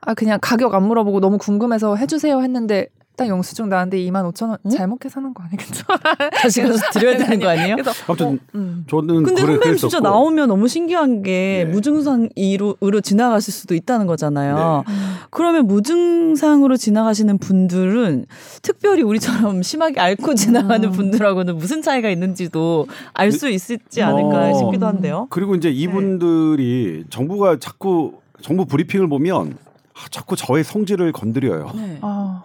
[0.00, 4.58] 아 그냥 가격 안 물어보고 너무 궁금해서 해주세요 했는데 딱 영수증 나왔는데 2만 5천 원
[4.64, 4.70] 응?
[4.70, 5.84] 잘못 계산한 거 아니겠죠?
[6.40, 7.76] 다시 가서 드려야 되는 거 아니에요?
[7.76, 8.84] 그래서 아무튼 어, 음.
[8.88, 11.70] 저는 근데 그래, 선배님 진짜 나오면 너무 신기한 게 네.
[11.70, 14.84] 무증상으로 지나가실 수도 있다는 거잖아요.
[14.88, 14.94] 네.
[15.30, 18.24] 그러면 무증상으로 지나가시는 분들은
[18.62, 20.92] 특별히 우리처럼 심하게 앓고 지나가는 음.
[20.92, 24.54] 분들하고는 무슨 차이가 있는지도 알 수 있을지 않을까 어.
[24.58, 25.26] 싶기도 한데요.
[25.30, 27.04] 그리고 이제 이분들이 네.
[27.10, 29.56] 정부가 자꾸 정부 브리핑을 보면
[29.94, 31.70] 아, 자꾸 저의 성질을 건드려요.
[31.74, 31.98] 네.
[32.00, 32.42] 아.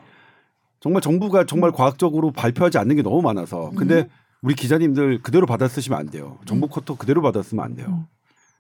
[0.86, 1.74] 정말 정부가 정말 음.
[1.74, 3.72] 과학적으로 발표하지 않는 게 너무 많아서.
[3.76, 4.08] 근데 음.
[4.44, 6.38] 우리 기자님들 그대로 받아 쓰시면 안 돼요.
[6.46, 6.70] 정부 음.
[6.70, 7.88] 코터 그대로 받아 쓰면 안 돼요.
[7.90, 8.04] 음.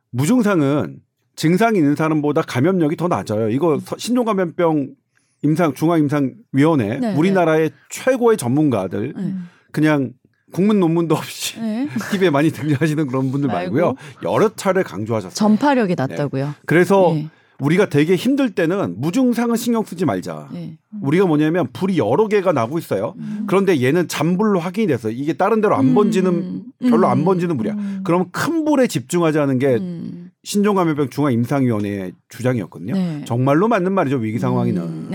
[0.09, 1.01] 무증상은
[1.35, 3.49] 증상이 있는 사람보다 감염력이 더 낮아요.
[3.49, 4.95] 이거 신종감염병
[5.43, 7.75] 임상 중앙임상위원회 네, 우리나라의 네.
[7.91, 9.35] 최고의 전문가들 네.
[9.71, 10.13] 그냥
[10.51, 11.87] 국문 논문도 없이 네.
[12.11, 13.93] TV에 많이 등장하시는 그런 분들 말고요.
[14.23, 15.35] 여러 차례 강조하셨어요.
[15.35, 16.45] 전파력이 낮다고요.
[16.47, 16.51] 네.
[16.65, 17.29] 그래서 네.
[17.59, 20.49] 우리가 되게 힘들 때는 무증상은 신경 쓰지 말자.
[20.51, 20.77] 네.
[21.01, 23.13] 우리가 뭐냐면 불이 여러 개가 나고 있어요.
[23.17, 23.45] 음.
[23.47, 25.95] 그런데 얘는 잔불로 확인이 돼서 이게 다른 데로 안 음.
[25.95, 27.25] 번지는 별로 안 음.
[27.25, 27.73] 번지는 불이야.
[27.73, 28.01] 음.
[28.03, 30.31] 그럼 큰 불에 집중하자는 게 음.
[30.43, 32.93] 신종감염병 중앙 임상위원회의 주장이었거든요.
[32.93, 33.23] 네.
[33.25, 34.81] 정말로 맞는 말이죠 위기 상황이는.
[34.81, 35.07] 음.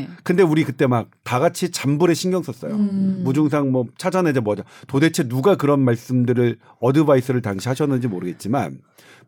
[0.00, 0.08] 네.
[0.22, 2.74] 근데 우리 그때 막 다 같이 잔불에 신경 썼어요.
[2.78, 4.64] 무증상 뭐 찾아내자 뭐자.
[4.86, 8.78] 도대체 누가 그런 말씀들을 어드바이스를 당시 하셨는지 모르겠지만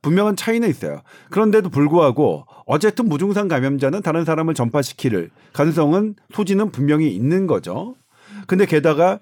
[0.01, 1.03] 분명한 차이는 있어요.
[1.29, 7.97] 그런데도 불구하고 어쨌든 무증상 감염자는 다른 사람을 전파시킬 가능성은 소지는 분명히 있는 거죠.
[8.47, 9.21] 근데 게다가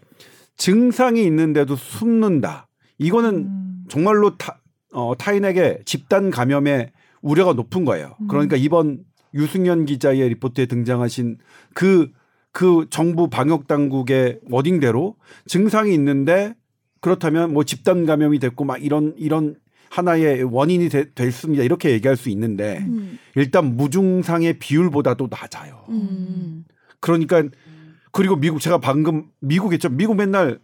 [0.57, 2.69] 증상이 있는데도 숨는다.
[2.99, 3.85] 이거는 음.
[3.89, 4.61] 정말로 타,
[4.93, 8.15] 어, 타인에게 집단 감염의 우려가 높은 거예요.
[8.21, 8.29] 음.
[8.29, 9.01] 그러니까 이번
[9.35, 11.39] 유승현 기자의 리포트에 등장하신
[11.75, 12.11] 그,
[12.53, 16.55] 그 정부 방역 당국의 워딩대로 증상이 있는데
[17.01, 19.57] 그렇다면 뭐 집단 감염이 됐고 막 이런 이런
[19.91, 21.63] 하나의 원인이 되, 됐습니다.
[21.63, 23.19] 이렇게 얘기할 수 있는데 음.
[23.35, 25.85] 일단 무증상의 비율보다도 낮아요.
[25.89, 26.65] 음.
[27.01, 27.45] 그러니까
[28.13, 29.89] 그리고 미국 제가 방금 미국 했죠.
[29.89, 30.59] 미국 맨날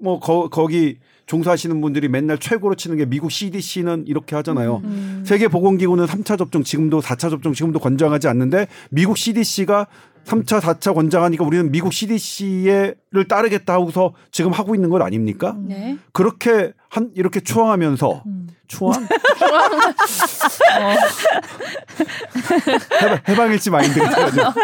[0.00, 4.80] 뭐 거, 거기 종사하시는 분들이 맨날 최고로 치는 게 미국 CDC는 이렇게 하잖아요.
[4.82, 5.22] 음.
[5.24, 9.86] 세계보건기구는 3차 접종 지금도 4차 접종 지금도 권장하지 않는데 미국 CDC가
[10.24, 15.56] 3차, 4차 권장하니까 우리는 미국 CDC를 따르겠다 하고서 지금 하고 있는 것 아닙니까?
[15.60, 15.98] 네.
[16.12, 18.48] 그렇게 한 이렇게 추앙하면서 음.
[18.66, 18.92] 추앙?
[20.80, 20.94] 어.
[23.28, 24.54] 해방, 일지 마인드가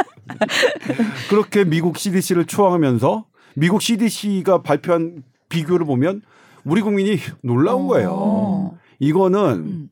[1.30, 3.24] 그렇게 미국 CDC를 추앙하면서
[3.56, 6.20] 미국 CDC가 발표한 비교를 보면
[6.64, 7.86] 우리 국민이 놀라운 어.
[7.88, 8.78] 거예요.
[8.98, 9.88] 이거는 음.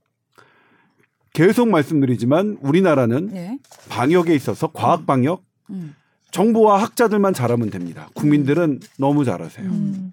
[1.33, 3.59] 계속 말씀드리지만 우리나라는 네.
[3.89, 5.95] 방역에 있어서 과학 방역, 음.
[6.39, 8.09] 정부와 학자들만 잘하면 됩니다.
[8.15, 9.67] 국민들은 너무 잘하세요.
[9.69, 10.13] 음.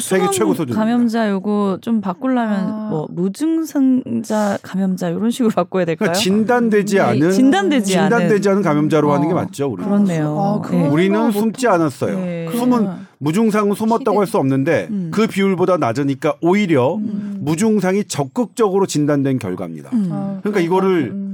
[0.00, 0.74] 세계 최고 수준.
[0.74, 2.88] 감염자 요거 좀 바꾸려면 아.
[2.90, 6.08] 뭐 무증상자 감염자 이런 식으로 바꿔야 될까요?
[6.08, 7.00] 그러니까 진단되지 네.
[7.00, 9.14] 않은 진단되지, 진단되지 않은, 감염자로 어.
[9.14, 9.68] 하는 게 맞죠.
[9.68, 10.60] 우리 그렇네요.
[10.64, 10.88] 아, 네.
[10.88, 12.18] 우리는 숨지 않았어요.
[12.18, 12.48] 네.
[12.52, 15.10] 숨은 무증상은 숨었다고 할 수 없는데 음.
[15.12, 17.38] 그 비율보다 낮으니까 오히려 음.
[17.42, 19.90] 무증상이 적극적으로 진단된 결과입니다.
[19.92, 20.08] 음.
[20.10, 21.29] 아, 그러니까 이거를 음.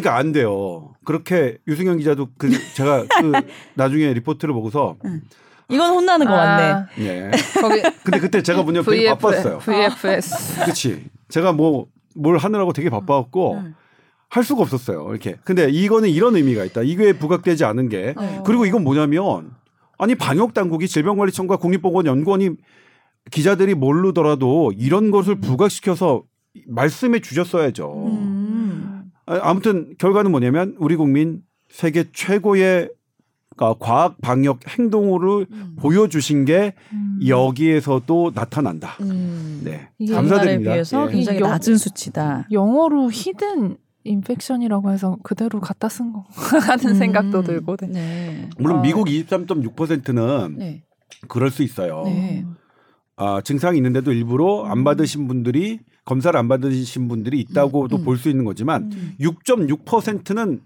[0.00, 0.94] 그러니까 안 돼요.
[1.04, 3.32] 그렇게 유승현 기자도 그 제가 그
[3.74, 5.20] 나중에 리포트를 보고서 응.
[5.68, 6.86] 이건 혼나는 거 아, 같네.
[7.00, 7.30] 예.
[7.60, 9.58] 거기 근데 그때 제가 문제 되게 바빴어요.
[9.58, 10.60] VFS.
[10.64, 11.04] 그렇지.
[11.28, 13.74] 제가 뭐 뭘 하느라고 되게 바빠갖고 응.
[14.28, 15.06] 할 수가 없었어요.
[15.10, 15.36] 이렇게.
[15.44, 16.82] 근데 이거는 이런 의미가 있다.
[16.82, 18.42] 이게 부각되지 않은 게 어.
[18.44, 19.52] 그리고 이건 뭐냐면
[19.98, 22.50] 아니 방역 당국이 질병관리청과 국립보건연구원이
[23.30, 25.40] 기자들이 모르더라도 이런 것을 음.
[25.40, 26.24] 부각시켜서
[26.66, 27.92] 말씀해 주셨어야죠.
[28.06, 28.25] 음.
[29.26, 32.90] 아, 아무튼 결과는 뭐냐면 우리 국민 세계 최고의
[33.56, 35.76] 과학 방역 행동으로 음.
[35.78, 37.18] 보여주신 게 음.
[37.26, 38.96] 여기에서도 나타난다.
[39.00, 39.62] 음.
[39.64, 40.72] 네, 감사드립니다.
[40.72, 41.12] 비해서 예.
[41.12, 42.48] 굉장히 낮은 수치다.
[42.52, 46.24] 영어로 hidden infection이라고 해서 그대로 갖다 쓴 거
[46.68, 46.94] 하는 음.
[46.94, 47.76] 생각도 들고.
[47.88, 48.48] 네.
[48.58, 48.82] 물론 아.
[48.82, 50.84] 미국 23.6%는 네.
[51.28, 52.02] 그럴 수 있어요.
[52.04, 52.44] 네.
[53.16, 54.84] 아, 증상이 있는데도 일부러 안 음.
[54.84, 58.04] 받으신 분들이 검사를 안 받으신 분들이 있다고도 음, 음.
[58.04, 59.14] 볼수 있는 거지만 음.
[59.20, 60.60] 6.6%는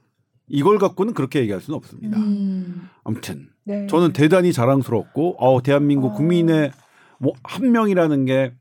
[0.48, 2.18] 이걸 갖고는 그렇게 얘기할 수는 없습니다.
[2.18, 2.88] 음.
[3.04, 3.86] 아무튼 네.
[3.88, 6.14] 저는 대단히 자랑스럽고 어 대한민국 어.
[6.14, 6.70] 국민의
[7.18, 8.52] 뭐 한 명이라는 게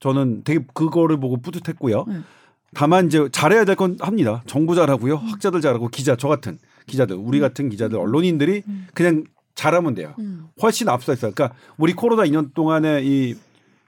[0.00, 2.04] 저는 되게 그거를 보고 뿌듯했고요.
[2.08, 2.24] 음.
[2.74, 4.42] 다만 이제 잘해야 될 건 합니다.
[4.46, 5.14] 정부 잘하고요.
[5.14, 5.26] 음.
[5.28, 8.62] 학자들 잘하고 기자 저 같은 기자들 우리 같은 기자들 언론인들이
[8.94, 9.24] 그냥
[9.54, 10.14] 잘하면 돼요.
[10.62, 11.32] 훨씬 앞서 있어요.
[11.34, 13.34] 그러니까 우리 코로나 2년 동안의 이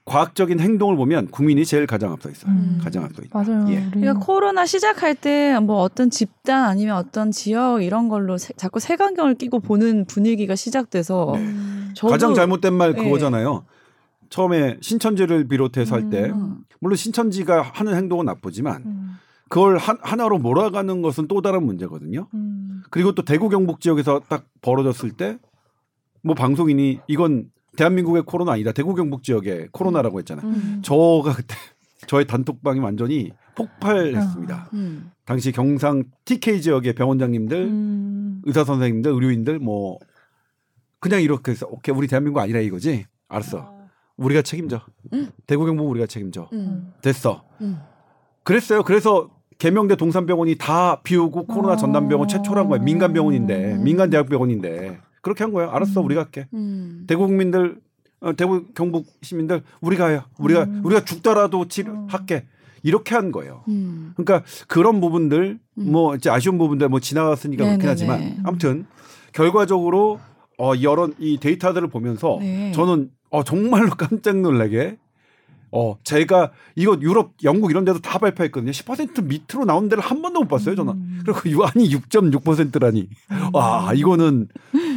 [0.05, 2.51] 과학적인 행동을 보면 국민이 제일 가장 앞서 있어요.
[2.53, 2.81] 음.
[2.83, 3.39] 가장 앞서 있다.
[3.43, 3.67] 맞아요.
[3.71, 3.87] 예.
[3.93, 9.35] 그러니까 코로나 시작할 때 뭐 어떤 집단 아니면 어떤 지역 이런 걸로 세, 자꾸 색안경을
[9.35, 11.95] 끼고 보는 분위기가 시작돼서 네.
[12.09, 13.03] 가장 잘못된 말 네.
[13.05, 13.65] 그거잖아요.
[14.31, 16.59] 처음에 신천지를 비롯해서 할때 음.
[16.81, 19.17] 물론 신천지가 하는 행동은 나쁘지만 음.
[19.49, 22.29] 그걸 하, 하나로 몰아가는 것은 또 다른 문제거든요.
[22.35, 22.83] 음.
[22.91, 25.39] 그리고 또 대구 경북 지역에서 딱 벌어졌을 때
[26.23, 28.73] 뭐 방송인이 이건 대한민국의 코로나 아니다.
[28.73, 30.47] 대구 경북 지역의 코로나라고 했잖아요.
[30.47, 30.83] 음.
[30.85, 31.55] 저가 그때
[32.07, 34.57] 저의 단톡방이 완전히 폭발했습니다.
[34.57, 35.11] 어, 음.
[35.25, 38.43] 당시 경상 TK 지역의 병원장님들, 음.
[38.45, 39.99] 의사 선생님들, 의료인들 뭐
[40.99, 43.07] 그냥 이렇게 해서 오케이 우리 대한민국 아니라 이거지.
[43.29, 43.59] 알았어.
[43.59, 43.89] 어.
[44.17, 44.83] 우리가 책임져.
[45.13, 45.31] 음.
[45.47, 46.49] 대구 경북 우리가 책임져.
[46.53, 46.93] 음.
[47.03, 47.45] 됐어.
[47.61, 47.79] 음.
[48.45, 48.83] 그랬어요.
[48.83, 52.83] 그래서 개명대 동산병원이 다 비우고 코로나 전담병원 최초란 거예요.
[52.83, 54.99] 민간 병원인데, 민간 대학병원인데.
[55.21, 55.71] 그렇게 한 거예요.
[55.71, 56.05] 알았어, 음.
[56.07, 56.47] 우리가 할게.
[56.55, 57.05] 음.
[57.07, 57.81] 대구 국민들,
[58.21, 60.23] 어, 대구 경북 시민들 우리가 해요.
[60.39, 60.83] 우리가 음.
[60.85, 62.47] 우리가 죽더라도 치료 할게.
[62.47, 62.61] 음.
[62.83, 63.63] 이렇게 한 거예요.
[63.69, 64.15] 음.
[64.17, 65.93] 그러니까 그런 부분들 음.
[65.93, 67.83] 뭐 이제 아쉬운 부분들 뭐 지나갔으니까 네네네.
[67.83, 68.87] 그렇긴 하지만 아무튼
[69.33, 70.19] 결과적으로
[70.59, 72.73] 어 여러 이 데이터들을 보면서 네.
[72.73, 74.97] 저는 어 정말로 깜짝 놀라게
[75.73, 78.73] 어, 제가 이거 유럽, 영국 이런 데도 다 발표했거든요.
[78.73, 80.93] 10% 밑으로 나온 데를 한 번도 못 봤어요, 저는.
[80.95, 81.23] 음.
[81.25, 83.09] 그리고 유한이 6.6%라니.
[83.31, 83.51] 음.
[83.53, 84.49] 와, 이거는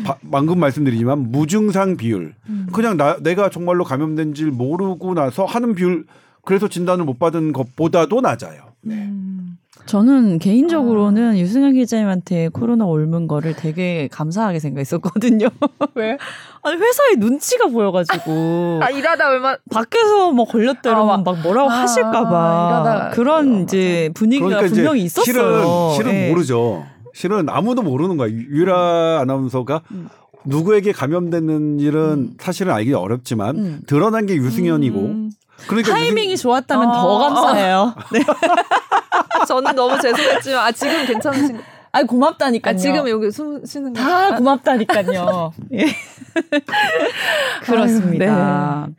[0.03, 2.35] 바, 방금 말씀드리지만 무증상 비율.
[2.47, 2.67] 음.
[2.73, 6.05] 그냥 나, 내가 정말로 감염된 줄 모르고 나서 하는 비율,
[6.45, 8.63] 그래서 진단을 못 받은 것보다도 낮아요.
[8.81, 8.95] 네.
[8.95, 9.57] 음.
[9.85, 11.37] 저는 개인적으로는 아.
[11.37, 15.47] 유승현 기자님한테 코로나 옮은 거를 되게 감사하게 생각했었거든요.
[15.95, 16.17] 왜?
[16.61, 18.79] 아니 회사에 눈치가 보여가지고.
[18.81, 24.47] 아 일하다 얼마 밖에서 뭐 걸렸다 이러면 아, 막 뭐라고 아, 하실까봐 그런 이제 분위기가
[24.47, 25.25] 그러니까 분명히 있었어요.
[25.25, 26.29] 실은 실은 네.
[26.29, 26.85] 모르죠.
[27.13, 28.29] 실은 아무도 모르는 거야.
[28.29, 30.09] 유라 아나운서가 음.
[30.45, 32.33] 누구에게 감염됐는지는 음.
[32.39, 33.81] 사실은 알기 어렵지만 음.
[33.87, 35.31] 드러난 게 유승현이고 음.
[35.67, 36.41] 그러니까 타이밍이 무슨...
[36.41, 36.93] 좋았다면 어.
[36.93, 37.95] 더 감사해요.
[38.11, 38.19] 네.
[39.47, 41.63] 저는 너무 죄송했지만 아 지금 괜찮으신 거.
[41.91, 42.73] 아 고맙다니까요.
[42.73, 44.01] 아, 지금 여기 숨 쉬는 거.
[44.01, 45.53] 다 고맙다니까요.
[45.73, 45.85] 예.
[47.61, 48.87] 그렇습니다.
[48.87, 48.95] 네.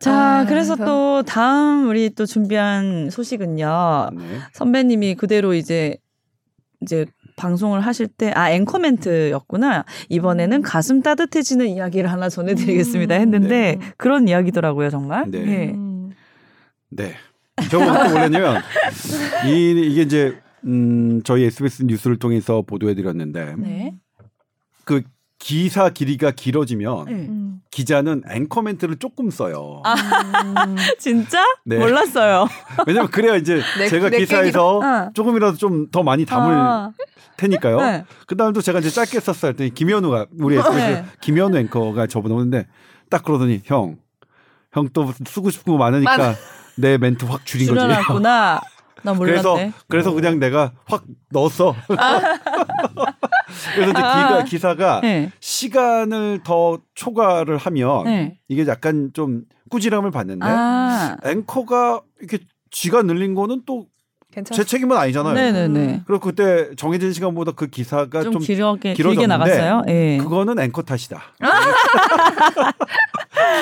[0.00, 4.10] 자, 아, 그래서 또 다음 우리 또 준비한 소식은요.
[4.14, 4.24] 네.
[4.52, 5.96] 선배님이 그대로 이제
[6.82, 9.84] 이제 방송을 하실 때, 아, 앵커멘트였구나.
[10.08, 10.62] 이번에는 음.
[10.62, 13.92] 가슴 따뜻해지는 이야기를 하나 전해드리겠습니다 했는데, 네.
[13.96, 15.30] 그런 이야기더라고요, 정말.
[15.30, 15.44] 네.
[15.44, 15.76] 네.
[16.90, 17.14] 네.
[17.70, 18.60] 저가 뭐냐면,
[19.46, 23.94] 이, 이게 이제, 음, 저희 SBS 뉴스를 통해서 보도해드렸는데, 네.
[24.84, 25.02] 그
[25.42, 27.28] 기사 길이가 길어지면 네.
[27.72, 29.82] 기자는 앵커 멘트를 조금 써요.
[29.84, 29.94] 아,
[31.00, 31.44] 진짜?
[31.64, 31.78] 네.
[31.78, 32.46] 몰랐어요.
[32.86, 35.10] 왜냐면 그래야 이제 내, 제가 내 기사에서 어.
[35.14, 36.90] 조금이라도 좀 더 많이 담을 아.
[37.36, 37.80] 테니까요.
[37.80, 38.04] 네.
[38.28, 39.50] 그다음에 또 제가 이제 짧게 썼어요.
[39.50, 41.04] 했더니 김현우가 우리 SBS 네.
[41.20, 42.68] 김현우 앵커가 저보다 오는데
[43.10, 43.96] 딱 그러더니 형
[44.74, 46.36] 형 또 쓰고 싶은 거 많으니까 맞...
[46.76, 47.78] 내 멘트 확 줄인 거지.
[47.80, 48.60] 줄여놨구나.
[49.18, 49.56] 그래서
[49.88, 51.74] 그래서 그냥 내가 확 넣었어.
[51.98, 52.20] 아.
[53.74, 54.44] 그래서 이제 아.
[54.44, 55.30] 기사, 가 네.
[55.40, 58.38] 시간을 더 초과를 하면 네.
[58.48, 61.16] 이게 약간 좀 꾸지람을 받는데 아.
[61.24, 62.38] 앵커가 이렇게
[62.70, 63.86] 지가 늘린 거는 또
[64.50, 65.34] 제 책임은 아니잖아요.
[65.34, 66.02] 네네네.
[66.06, 69.82] 그리고 그때 정해진 시간보다 그 기사가 좀, 좀 길게, 길게 나갔어요.
[69.86, 70.16] 네.
[70.18, 71.20] 그거는 앵커 탓이다.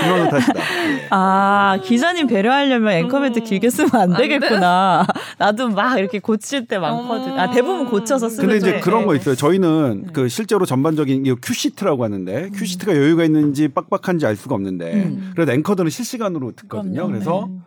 [0.02, 0.60] 김원우 탓이다.
[0.60, 1.08] 예.
[1.10, 5.06] 아 기자님 배려하려면 앵커멘트 길게 쓰면 안 되겠구나.
[5.38, 7.38] 나도 막 이렇게 고칠 때 많거든.
[7.38, 8.48] 아 대부분 고쳐서 쓰는.
[8.48, 9.34] 근데 이제 그런 거 있어요.
[9.34, 10.12] 저희는 네.
[10.12, 15.32] 그 실제로 전반적인 이 큐시트라고 하는데 큐시트가 여유가 있는지 빡빡한지 알 수가 없는데 음.
[15.34, 17.06] 그래서 앵커들은 실시간으로 듣거든요.
[17.06, 17.12] 그럼요.
[17.12, 17.58] 그래서 네.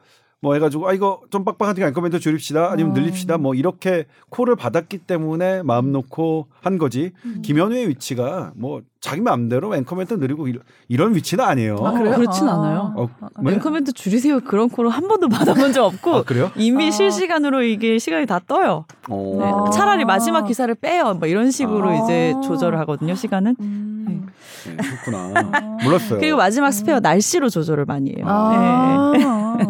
[0.44, 2.94] 뭐 해가지고 아 이거 좀 빡빡하니까 앵커멘트 줄입시다 아니면 어.
[2.96, 7.42] 늘립시다 뭐 이렇게 콜을 받았기 때문에 마음 놓고 한 거지 음.
[7.42, 10.48] 김현우의 위치가 뭐 자기 마음대로 앵커멘트 늘리고
[10.90, 11.78] 이런 위치는 아니에요.
[11.82, 12.16] 아, 그래요?
[12.16, 12.56] 그렇진 아.
[12.56, 12.94] 않아요.
[12.98, 13.10] 어,
[13.42, 13.54] 네?
[13.54, 16.52] 앵커멘트 줄이세요 그런 콜을 한 번도 받아본 적 없고 아, 그래요?
[16.58, 16.92] 이미 아.
[16.92, 18.86] 실시간으로 이게 시간이 다 떠요.
[19.10, 19.52] 네.
[19.74, 21.14] 차라리 마지막 기사를 빼요.
[21.14, 22.04] 뭐 이런 식으로 아.
[22.04, 23.56] 이제 조절을 하거든요 시간은.
[23.62, 24.06] 음.
[24.10, 24.20] 네,
[24.64, 25.78] 그렇구나.
[25.84, 26.20] 몰랐어요.
[26.20, 28.26] 그리고 마지막 스페어 날씨로 조절을 많이 해요.
[28.28, 29.14] 아~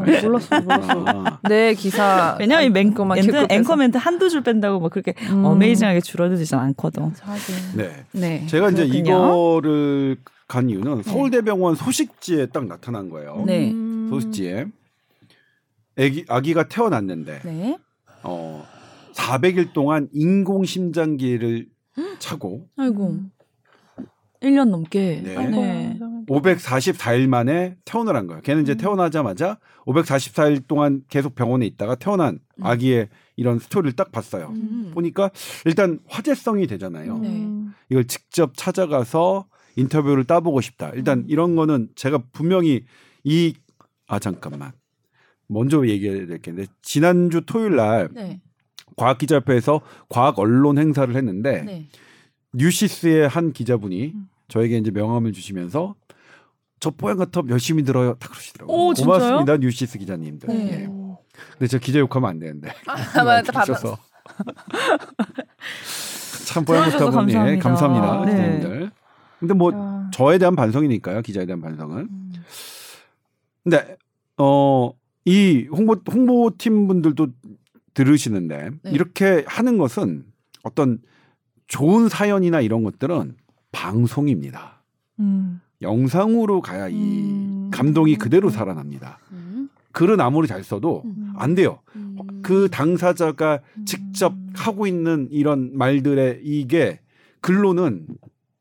[0.06, 0.22] 네.
[0.22, 1.06] 몰랐어, 몰랐어.
[1.08, 1.40] 아.
[1.48, 2.38] 네, 기사.
[2.40, 2.94] 왜냐면 맹,
[3.50, 5.46] 앵커 멘트 한두 줄 뺀다고 뭐 그렇게 음.
[5.46, 7.14] 어메이징하게 줄어들진 않거든.
[7.76, 8.06] 네.
[8.12, 8.46] 네.
[8.48, 8.86] 제가 그렇군요.
[8.86, 11.04] 이제 이거를 간 이유는 네.
[11.04, 13.44] 서울대병원 소식지에 딱 나타난 거예요.
[13.46, 13.72] 네.
[13.72, 14.08] 음.
[14.10, 14.68] 소식지에.
[15.98, 17.78] 아기, 아기가 태어났는데, 네.
[18.24, 18.66] 어,
[19.14, 21.68] 400일 동안 인공심장기를
[22.20, 23.20] 차고, 아이고.
[24.44, 25.22] 1년 넘게.
[25.24, 25.48] 네.
[25.48, 26.00] 네.
[26.28, 28.42] 544일 만에 퇴원을 한 거예요.
[28.42, 28.78] 걔는 이제 음.
[28.78, 32.66] 태어나자마자 544일 동안 계속 병원에 있다가 태어난 음.
[32.66, 34.50] 아기의 이런 스토리를 딱 봤어요.
[34.50, 34.92] 음.
[34.94, 35.32] 보니까
[35.66, 37.18] 일단 화제성이 되잖아요.
[37.20, 37.48] 네.
[37.90, 40.92] 이걸 직접 찾아가서 인터뷰를 따보고 싶다.
[40.94, 41.26] 일단 음.
[41.28, 42.86] 이런 거는 제가 분명히
[43.24, 43.54] 이
[44.08, 44.74] 아 잠깐만
[45.48, 48.42] 먼저 얘기해야 될 게 있는데 지난주 토요일 날 네.
[48.98, 51.88] 과학기자협회에서 과학 언론 행사를 했는데 네.
[52.54, 54.28] 뉴시스의 한 기자분이 음.
[54.54, 55.96] 저에게 이제 명함을 주시면서
[56.80, 58.14] 저 뽀얀 거탑 열심히 들어요.
[58.16, 58.76] 다 그러시더라고요.
[58.76, 59.58] 오, 고맙습니다.
[59.58, 60.50] 뉴시스 기자님들.
[60.50, 60.72] 네.
[60.72, 60.90] 예.
[61.54, 62.70] 근데 저 기자 욕하면 안 되는데.
[62.88, 63.42] 아.
[63.42, 63.98] 받았어.
[66.46, 68.26] 참 뽀얀 거탑은 예, 감사합니다.
[68.26, 68.32] 네.
[68.32, 68.92] 기자님들.
[69.40, 70.10] 근데 뭐 아.
[70.14, 71.22] 저에 대한 반성이니까요.
[71.22, 71.98] 기자에 대한 반성은.
[72.10, 72.34] 음.
[73.64, 73.98] 근데
[74.38, 74.92] 어
[75.26, 77.28] 이 홍보 홍보팀 분들도
[77.94, 78.92] 들으시는데 네.
[78.92, 80.26] 이렇게 하는 것은
[80.64, 81.00] 어떤
[81.68, 83.36] 좋은 사연이나 이런 것들은
[83.74, 84.82] 방송입니다.
[85.20, 85.60] 음.
[85.82, 87.70] 영상으로 가야 이 음.
[87.74, 89.20] 감동이 그대로 살아납니다.
[89.34, 89.70] 음.
[89.92, 91.34] 글은 아무리 잘 써도 음.
[91.36, 91.80] 안 돼요.
[91.98, 92.16] 음.
[92.42, 97.02] 그 당사자가 직접 하고 있는 이런 말들의 이게
[97.42, 98.08] 글로는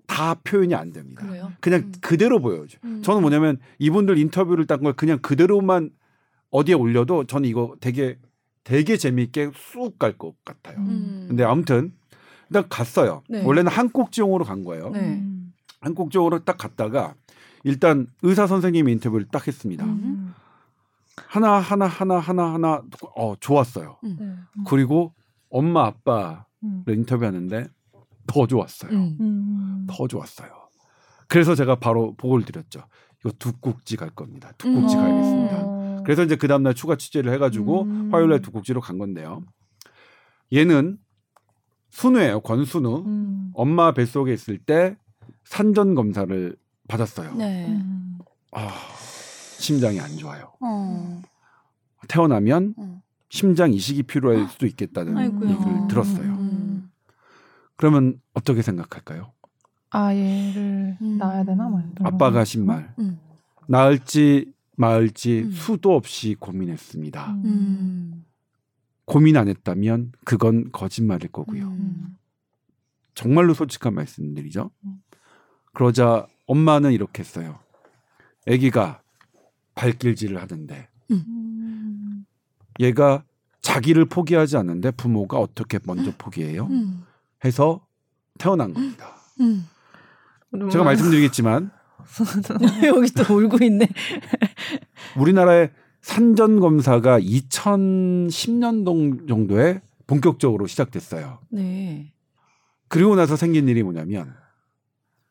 [0.09, 1.25] 다 표현이 안 됩니다.
[1.27, 1.53] 그래요?
[1.61, 2.67] 그냥 그대로 보여요.
[3.03, 5.91] 저는 뭐냐면 이분들 인터뷰를 딴 걸 그냥 그대로만
[6.51, 8.19] 어디에 올려도 저는 이거 되게
[8.65, 10.79] 되게 재미있게 쑥 갈 것 같아요.
[10.79, 11.27] 음.
[11.29, 11.93] 근데 아무튼
[12.53, 13.23] 일단 갔어요.
[13.31, 13.43] 네.
[13.43, 14.91] 원래는 한국지용으로 간 거예요.
[14.91, 15.23] 네.
[15.81, 17.15] 한국지용으로 딱 갔다가
[17.65, 19.85] 일단 의사 선생님 인터뷰를 딱 했습니다.
[19.87, 20.35] 음.
[21.17, 22.83] 하나 하나 하나 하나 하나
[23.17, 23.97] 어 좋았어요.
[24.05, 24.17] 음.
[24.21, 24.65] 네.
[24.67, 25.15] 그리고
[25.49, 26.85] 엄마 아빠를 음.
[26.87, 27.69] 인터뷰하는데
[28.27, 28.93] 더 좋았어요.
[28.93, 29.87] 음.
[29.89, 30.51] 더 좋았어요.
[31.29, 32.83] 그래서 제가 바로 보고를 드렸죠.
[33.21, 34.53] 이거 두국지 갈 겁니다.
[34.59, 35.59] 두국지 가야겠습니다.
[35.63, 36.03] 어.
[36.05, 38.13] 그래서 이제 그 다음날 추가 취재를 해가지고 음.
[38.13, 39.43] 화요일날 두국지로 간 건데요.
[40.53, 40.99] 얘는
[41.93, 42.41] 순우예요.
[42.41, 43.05] 권순우.
[43.07, 43.51] 음.
[43.55, 44.97] 엄마 뱃속에 있을 때
[45.45, 46.57] 산전 검사를
[46.89, 47.35] 받았어요.
[47.35, 47.67] 네.
[47.69, 48.19] 음.
[48.51, 48.71] 아,
[49.59, 50.53] 심장이 안 좋아요.
[50.61, 51.23] 어.
[52.09, 53.03] 태어나면 어.
[53.29, 55.51] 심장 이식이 필요할 수도 있겠다는 아이고야.
[55.51, 56.33] 얘기를 들었어요.
[56.33, 56.91] 음.
[57.77, 59.33] 그러면 어떻게 생각할까요?
[59.91, 61.19] 아 얘를 음.
[61.19, 61.85] 낳아야 되나 말.
[62.03, 62.95] 아빠가 하신 말.
[62.99, 63.19] 음.
[63.69, 65.51] 낳을지 말지 음.
[65.53, 67.33] 수도 없이 고민했습니다.
[67.45, 68.22] 음.
[69.13, 71.67] 고민 안 했다면 그건 거짓말일 거고요.
[71.67, 72.17] 음.
[73.15, 74.71] 정말로 솔직한 말씀드리죠.
[74.87, 75.03] 음.
[75.75, 77.59] 그러자 엄마는 이렇게 했어요.
[78.49, 79.03] 아기가
[79.75, 82.25] 발길질을 하는데 음.
[82.81, 83.23] 얘가
[83.61, 86.15] 자기를 포기하지 않는데 부모가 어떻게 먼저 음.
[86.17, 86.69] 포기해요?
[86.69, 87.05] 음.
[87.45, 87.87] 해서
[88.39, 89.15] 태어난 겁니다.
[89.41, 89.67] 음.
[90.71, 91.71] 제가 말씀드리겠지만
[92.87, 93.89] 여기 또 울고 있네.
[95.19, 95.71] 우리나라의
[96.03, 101.39] 산전 검사가 2010년 정도에 본격적으로 시작됐어요.
[101.51, 102.13] 네.
[102.89, 104.35] 그리고 나서 생긴 일이 뭐냐면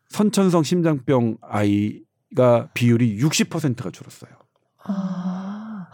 [0.10, 4.32] 선천성 심장병 아이가 비율이 60%가 줄었어요.
[4.84, 5.88] 아.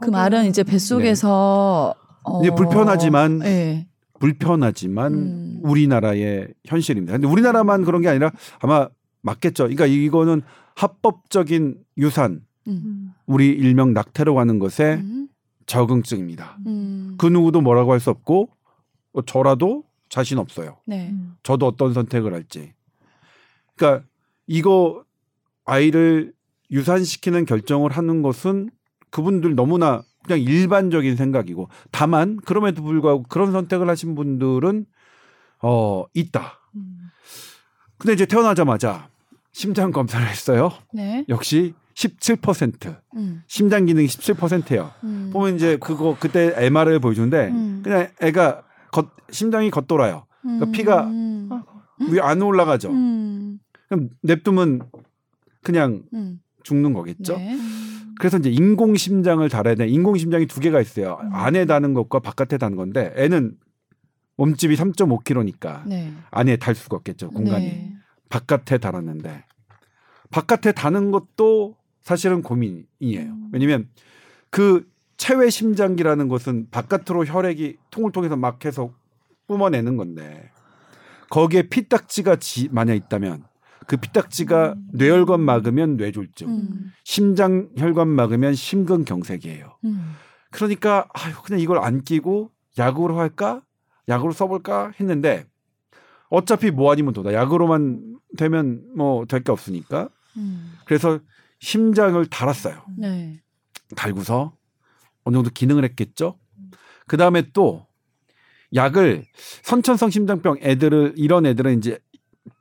[0.00, 2.02] 그 말은 이제 뱃속에서 네.
[2.24, 2.40] 어...
[2.42, 3.88] 이제 불편하지만 네.
[4.18, 5.60] 불편하지만 음...
[5.62, 7.12] 우리나라의 현실입니다.
[7.12, 8.88] 근데 우리나라만 그런 게 아니라 아마
[9.22, 9.64] 맞겠죠.
[9.64, 10.42] 그러니까 이거는
[10.74, 13.11] 합법적인 유산 음.
[13.26, 15.28] 우리 일명 낙태로 가는 것에 음.
[15.66, 16.58] 적응증입니다.
[16.66, 17.14] 음.
[17.18, 18.48] 그 누구도 뭐라고 할 수 없고
[19.12, 20.78] 어, 저라도 자신 없어요.
[20.86, 21.14] 네.
[21.42, 22.72] 저도 어떤 선택을 할지.
[23.76, 24.04] 그러니까
[24.46, 25.04] 이거
[25.64, 26.32] 아이를
[26.70, 28.70] 유산시키는 결정을 하는 것은
[29.10, 34.86] 그분들 너무나 그냥 일반적인 생각이고 다만 그럼에도 불구하고 그런 선택을 하신 분들은
[35.62, 36.58] 어 있다.
[36.76, 37.08] 음.
[37.98, 39.08] 근데 이제 태어나자마자
[39.52, 40.70] 심장 검사를 했어요.
[40.92, 41.24] 네.
[41.28, 42.96] 역시 17%.
[43.16, 43.42] 음.
[43.46, 44.90] 심장 기능이 17%예요.
[45.04, 45.30] 음.
[45.32, 47.80] 보면 이제 그거 그때 MR을 보여주는데 음.
[47.84, 50.26] 그냥 애가 겉, 심장이 겉돌아요.
[50.42, 50.72] 그러니까 음.
[50.72, 51.10] 피가
[52.10, 52.90] 위에 안 올라가죠.
[52.90, 53.58] 음.
[53.88, 54.82] 그럼 냅두면
[55.62, 56.02] 그냥
[56.64, 57.36] 죽는 거겠죠.
[57.36, 57.56] 네.
[58.18, 59.88] 그래서 이제 인공 심장을 달아야 돼.
[59.88, 61.18] 인공 심장이 두 개가 있어요.
[61.32, 63.56] 안에 다는 것과 바깥에 다는 건데 애는
[64.36, 66.12] 몸집이 3.5kg니까 네.
[66.30, 67.92] 안에 달 수가 없겠죠 공간이 네.
[68.28, 69.44] 바깥에 달았는데
[70.30, 73.20] 바깥에 다는 것도 사실은 고민이에요.
[73.20, 73.48] 음.
[73.52, 73.88] 왜냐면
[74.50, 74.86] 그
[75.16, 78.92] 체외 심장기라는 것은 바깥으로 혈액이 통을 통해서 막 해서
[79.46, 80.50] 뿜어내는 건데
[81.30, 83.44] 거기에 피딱지가 지, 만약 있다면
[83.86, 84.88] 그 피딱지가 음.
[84.92, 86.92] 뇌혈관 막으면 뇌졸중, 음.
[87.04, 89.78] 심장 혈관 막으면 심근경색이에요.
[89.84, 90.12] 음.
[90.50, 93.62] 그러니까 아유 그냥 이걸 안 끼고 약으로 할까?
[94.08, 95.46] 약으로 써볼까 했는데
[96.28, 97.32] 어차피 뭐 아니면 도다.
[97.32, 100.08] 약으로만 되면 뭐 될 게 없으니까.
[100.36, 100.72] 음.
[100.86, 101.18] 그래서
[101.62, 102.82] 심장을 달았어요.
[102.98, 103.40] 네.
[103.94, 104.52] 달고서
[105.22, 106.36] 어느 정도 기능을 했겠죠.
[107.06, 107.86] 그 다음에 또
[108.74, 109.24] 약을
[109.62, 111.98] 선천성 심장병 애들을 이런 애들은 이제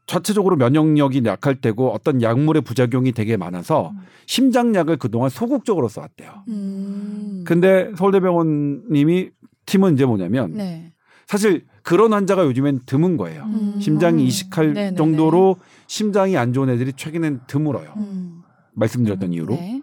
[0.06, 4.02] 자체적으로 면역력이 약할 때고 어떤 약물의 부작용이 되게 많아서 음.
[4.28, 6.44] 심장약을 그동안 소극적으로 써왔대요.
[6.50, 7.44] 음.
[7.48, 9.32] 근데 서울대병원님이
[9.66, 10.94] 팀은 이제 뭐냐면 네.
[11.26, 13.46] 사실 그런 환자가 요즘엔 드문 거예요.
[13.46, 13.80] 음.
[13.80, 14.98] 심장이 이식할 네네네.
[14.98, 17.94] 정도로 심장이 안 좋은 애들이 최근엔 드물어요.
[17.98, 18.41] 음.
[18.74, 19.34] 말씀드렸던 음.
[19.34, 19.56] 이유로.
[19.56, 19.82] 네.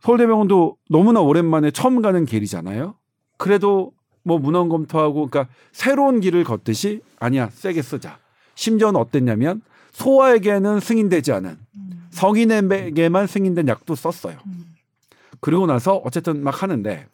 [0.00, 2.94] 서울대병원도 너무나 오랜만에 처음 가는 길이잖아요.
[3.38, 3.92] 그래도
[4.24, 8.18] 뭐 문헌 검토하고 그러니까 새로운 길을 걷듯이 아니야 세게 쓰자.
[8.54, 12.08] 심지어는 어땠냐면 소아에게는 승인되지 않은 음.
[12.10, 14.38] 성인에게만 승인된 약도 썼어요.
[14.46, 14.74] 음.
[15.40, 17.06] 그리고 나서 어쨌든 막 하는데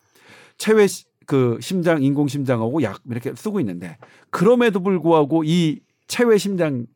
[0.58, 0.86] 체외
[1.26, 3.96] 그 심장 인공 심장하고 약 이렇게 쓰고 있는데
[4.30, 6.86] 그럼에도 불구하고 이 체외 심장은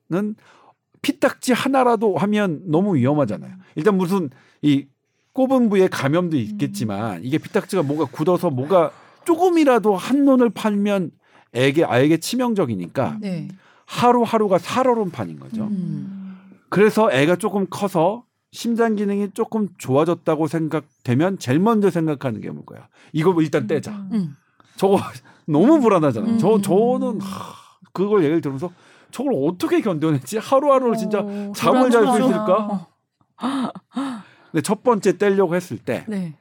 [1.02, 3.52] 피딱지 하나라도 하면 너무 위험하잖아요.
[3.74, 4.30] 일단 무슨
[4.62, 4.86] 이
[5.32, 8.92] 꼽은 부에 감염도 있겠지만 이게 피딱지가 뭐가 굳어서 뭐가
[9.24, 11.10] 조금이라도 한눈을 팔면
[11.54, 13.48] 애게 아에게 치명적이니까 네.
[13.86, 15.64] 하루하루가 살얼음판인 거죠.
[15.64, 16.38] 음.
[16.68, 22.88] 그래서 애가 조금 커서 심장 기능이 조금 좋아졌다고 생각되면 제일 먼저 생각하는 게 뭐야?
[23.12, 23.90] 이거 일단 떼자.
[23.90, 24.08] 음.
[24.12, 24.36] 음.
[24.76, 24.98] 저거
[25.46, 26.34] 너무 불안하잖아요.
[26.34, 26.38] 음.
[26.38, 27.54] 저 저는 하,
[27.92, 28.70] 그걸 얘기를 들으면서
[29.12, 30.38] 저걸 어떻게 견뎌냈지?
[30.38, 32.88] 하루하루를 진짜 어, 잠을 잘 수 있을까?
[34.50, 36.36] 근데 첫 번째 떼려고 했을 때 네.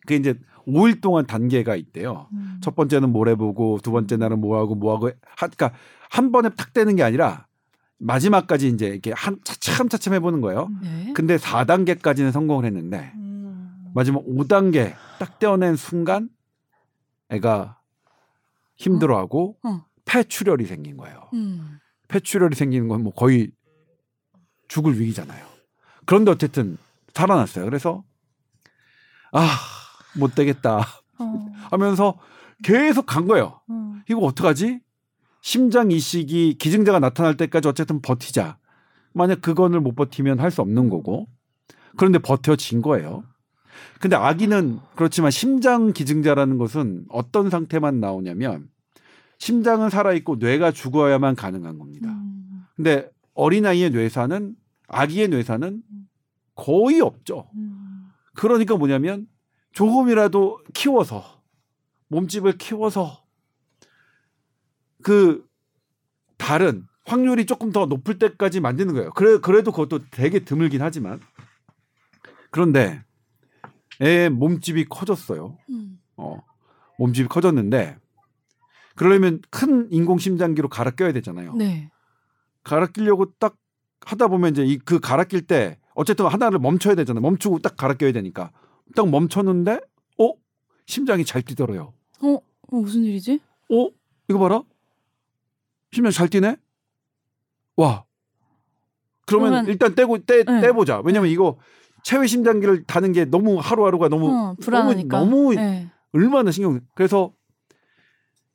[0.00, 0.34] 그게 이제
[0.66, 2.26] 5일 동안 단계가 있대요.
[2.32, 2.58] 음.
[2.60, 5.72] 첫 번째는 뭘 해보고 두 번째 날은 뭐 하고 뭐 하고 하, 그러니까
[6.10, 7.46] 한 번에 탁 떼는 게 아니라
[7.98, 10.68] 마지막까지 이제 이렇게 한 차츰 차츰 해보는 거예요.
[10.82, 11.12] 네.
[11.14, 13.90] 근데 4단계까지는 성공을 했는데 음.
[13.94, 16.28] 마지막 5단계 딱 떼어낸 순간
[17.30, 17.78] 애가
[18.76, 19.68] 힘들어하고 어.
[19.68, 19.84] 어.
[20.04, 21.28] 폐출혈이 생긴 거예요.
[21.34, 21.78] 음.
[22.08, 23.50] 폐출혈이 생기는 건 뭐 거의
[24.68, 25.44] 죽을 위기잖아요.
[26.06, 26.76] 그런데 어쨌든
[27.14, 27.64] 살아났어요.
[27.64, 28.04] 그래서
[29.32, 29.40] 아
[30.18, 30.78] 못 되겠다
[31.18, 31.46] 어.
[31.70, 32.18] 하면서
[32.64, 33.60] 계속 간 거예요.
[33.68, 33.94] 어.
[34.08, 34.80] 이거 어떡하지?
[35.42, 38.56] 심장 이식이 기증자가 나타날 때까지 어쨌든 버티자.
[39.12, 41.26] 만약 그건을 못 버티면 할 수 없는 거고.
[41.98, 43.24] 그런데 버텨진 거예요.
[44.00, 48.68] 근데 아기는 그렇지만 심장 기증자라는 것은 어떤 상태만 나오냐면
[49.38, 52.10] 심장은 살아있고 뇌가 죽어야만 가능한 겁니다.
[52.10, 52.66] 음.
[52.74, 54.56] 근데 어린아이의 뇌사는
[54.88, 55.82] 아기의 뇌사는
[56.54, 57.50] 거의 없죠.
[57.54, 58.10] 음.
[58.34, 59.26] 그러니까 뭐냐면
[59.72, 61.42] 조금이라도 키워서
[62.08, 63.24] 몸집을 키워서
[65.02, 65.46] 그
[66.38, 69.10] 달은 확률이 조금 더 높을 때까지 만드는 거예요.
[69.12, 71.20] 그래 그래도 그것도 되게 드물긴 하지만
[72.50, 73.02] 그런데
[74.00, 75.56] 애 몸집이 커졌어요.
[75.70, 76.00] 음.
[76.16, 76.42] 어
[76.98, 77.98] 몸집이 커졌는데
[78.96, 81.54] 그러려면 큰 인공 심장기로 갈아 껴야 되잖아요.
[81.54, 81.90] 네.
[82.64, 83.56] 갈아 끼려고 딱
[84.00, 87.20] 하다 보면 이제 이 그 갈아 낄 때 어쨌든 하나를 멈춰야 되잖아요.
[87.22, 88.50] 멈추고 딱 갈아 껴야 되니까
[88.94, 89.80] 딱 멈췄는데
[90.18, 90.32] 어
[90.86, 91.92] 심장이 잘 뛰더래요.
[92.22, 93.40] 어, 어 무슨 일이지?
[93.70, 93.88] 어
[94.28, 94.62] 이거 봐라
[95.92, 96.56] 심장 잘 뛰네?
[97.76, 98.04] 와.
[99.26, 100.60] 그러면, 그러면 일단 떼고 떼 네.
[100.60, 101.00] 떼보자.
[101.04, 101.32] 왜냐면 네.
[101.32, 101.58] 이거
[102.02, 105.18] 체외 심장기를 다는 게 너무 하루하루가 너무 어, 불안하니까.
[105.18, 105.90] 너무, 너무 네.
[106.12, 107.32] 얼마나 신경 그래서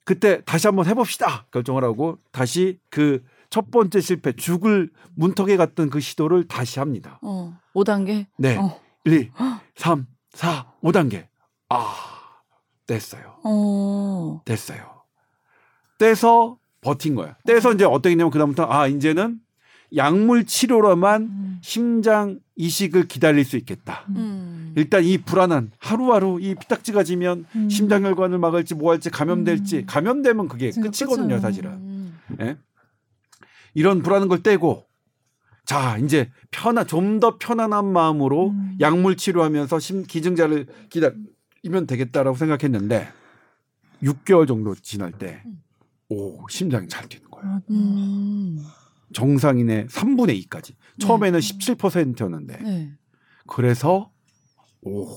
[0.03, 5.99] 그때 다시 한번 해봅시다 결정을 하고 다시 그 첫 번째 실패 죽을 문턱에 갔던 그
[5.99, 7.19] 시도를 다시 합니다.
[7.21, 8.25] 어, 5단계?
[8.37, 8.55] 네.
[8.55, 8.79] 어.
[9.03, 9.31] 1, 2,
[9.75, 11.27] 3, 4, 5단계.
[11.67, 11.93] 아,
[12.87, 13.35] 됐어요.
[13.43, 14.41] 어.
[14.45, 15.03] 됐어요.
[15.99, 17.35] 떼서 버틴 거야.
[17.45, 19.39] 떼서 이제 어떻게 되냐면 그다음부터 아, 이제는
[19.97, 21.59] 약물 치료로만 음.
[21.61, 24.05] 심장 이식을 기다릴 수 있겠다.
[24.09, 24.71] 음.
[24.75, 27.69] 일단 이 불안한 하루하루 이 피딱지가 지면 음.
[27.69, 29.85] 심장혈관을 막을지 뭐 할지 감염될지 음.
[29.87, 31.71] 감염되면 그게 끝이거든요, 사실은.
[31.71, 32.19] 음.
[32.39, 32.57] 예?
[33.73, 34.85] 이런 불안한 걸 떼고
[35.65, 38.77] 자, 이제 편한 좀 더 편안한 마음으로 음.
[38.79, 43.07] 약물 치료하면서 심 기증자를 기다리면 되겠다라고 생각했는데
[44.03, 45.41] 6개월 정도 지날 때
[46.09, 47.61] 오, 심장이 잘 뛰는 거예요.
[47.71, 48.59] 음.
[49.13, 50.73] 정상인의 3분의 2까지.
[50.99, 51.47] 처음에는 네.
[51.47, 52.57] 17%였는데.
[52.57, 52.91] 네.
[53.47, 54.11] 그래서
[54.81, 55.07] 오,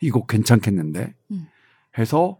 [0.00, 1.14] 이거 괜찮겠는데.
[1.30, 1.46] 음.
[1.98, 2.38] 해서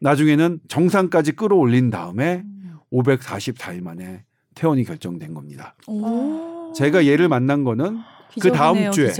[0.00, 2.44] 나중에는 정상까지 끌어올린 다음에
[2.92, 3.84] 544일 음.
[3.84, 4.24] 만에
[4.54, 5.74] 퇴원이 결정된 겁니다.
[5.86, 6.72] 오.
[6.74, 7.98] 제가 얘를 만난 거는
[8.40, 9.12] 그 다음 주에.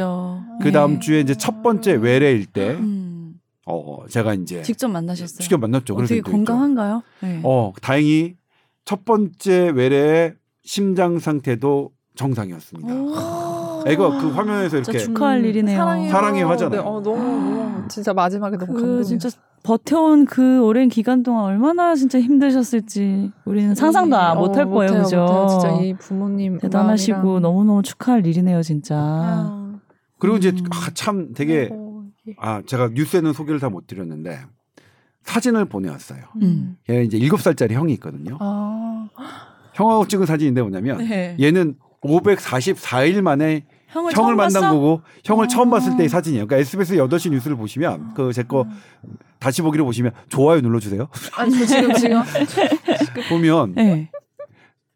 [0.63, 0.99] 그 다음 네.
[1.01, 3.35] 주에 이제 첫 번째 외래일 때 음.
[3.67, 5.39] 어, 제가 이제 직접 만나셨어요.
[5.39, 5.95] 직접 만났죠.
[5.95, 7.03] 어떻게 건강한가요?
[7.21, 7.41] 네.
[7.45, 8.37] 어, 다행히
[8.85, 12.95] 첫 번째 외래 심장 상태도 정상이었습니다.
[13.87, 15.77] 애가 그 화면에서 이렇게 축하할 일이네요.
[15.77, 16.11] 사랑해요.
[16.11, 16.83] 사랑해 하잖아요.
[16.83, 19.19] 네, 어, 너무 너무 진짜 마지막에 너무 그 감동이었어요.
[19.19, 19.29] 진짜
[19.65, 25.21] 버텨온 그 오랜 기간 동안 얼마나 진짜 힘드셨을지 우리는 상상도 어, 못할 거예요, 못해요, 그죠?
[25.25, 25.49] 못해요.
[25.49, 27.43] 진짜 이 부모님 대단하시고 마음이랑...
[27.43, 28.97] 너무 너무 축하할 일이네요, 진짜.
[28.97, 29.79] 아.
[30.19, 30.57] 그리고 이제 음.
[30.71, 31.71] 아, 참 되게
[32.39, 34.39] 아 제가 뉴스에는 소개를 다 못 드렸는데
[35.23, 36.21] 사진을 보내왔어요.
[36.43, 36.77] 음.
[36.91, 38.37] 얘 이제 일곱 살짜리 형이 있거든요.
[38.41, 39.09] 아.
[39.75, 41.37] 형하고 찍은 사진인데 뭐냐면 네.
[41.41, 45.49] 얘는 544일 만에 형을, 형을 만난 거고 형을 어.
[45.49, 46.47] 처음 봤을 때의 사진이에요.
[46.47, 49.17] 그러니까 SBS 8시 뉴스를 보시면 그 제거 음.
[49.39, 51.09] 다시 보기를 보시면 좋아요 눌러 주세요.
[51.37, 52.23] 아니 지금 지금
[53.29, 54.11] 보면 네.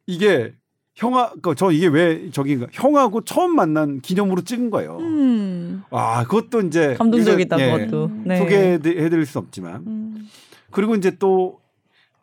[0.07, 0.55] 이게
[0.95, 4.97] 형아 그저 이게 왜 저기인가 형하고 처음 만난 기념으로 찍은 거예요.
[4.99, 5.83] 음.
[5.91, 8.39] 아 그것도 이제 감동적이다 예, 그것도 네.
[8.39, 10.29] 소개해드릴 수 없지만 음.
[10.71, 11.61] 그리고 이제 또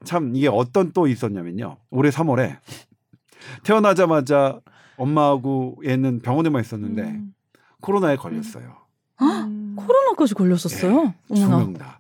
[0.03, 2.57] 참 이게 어떤 또 있었냐면요 올해 3월에
[3.63, 4.59] 태어나자마자
[4.97, 7.33] 엄마하고 얘는 병원에만 있었는데 음.
[7.81, 8.75] 코로나에 걸렸어요.
[9.21, 9.75] 음.
[9.75, 11.13] 코로나까지 걸렸었어요?
[11.29, 11.99] 네, 두명 다.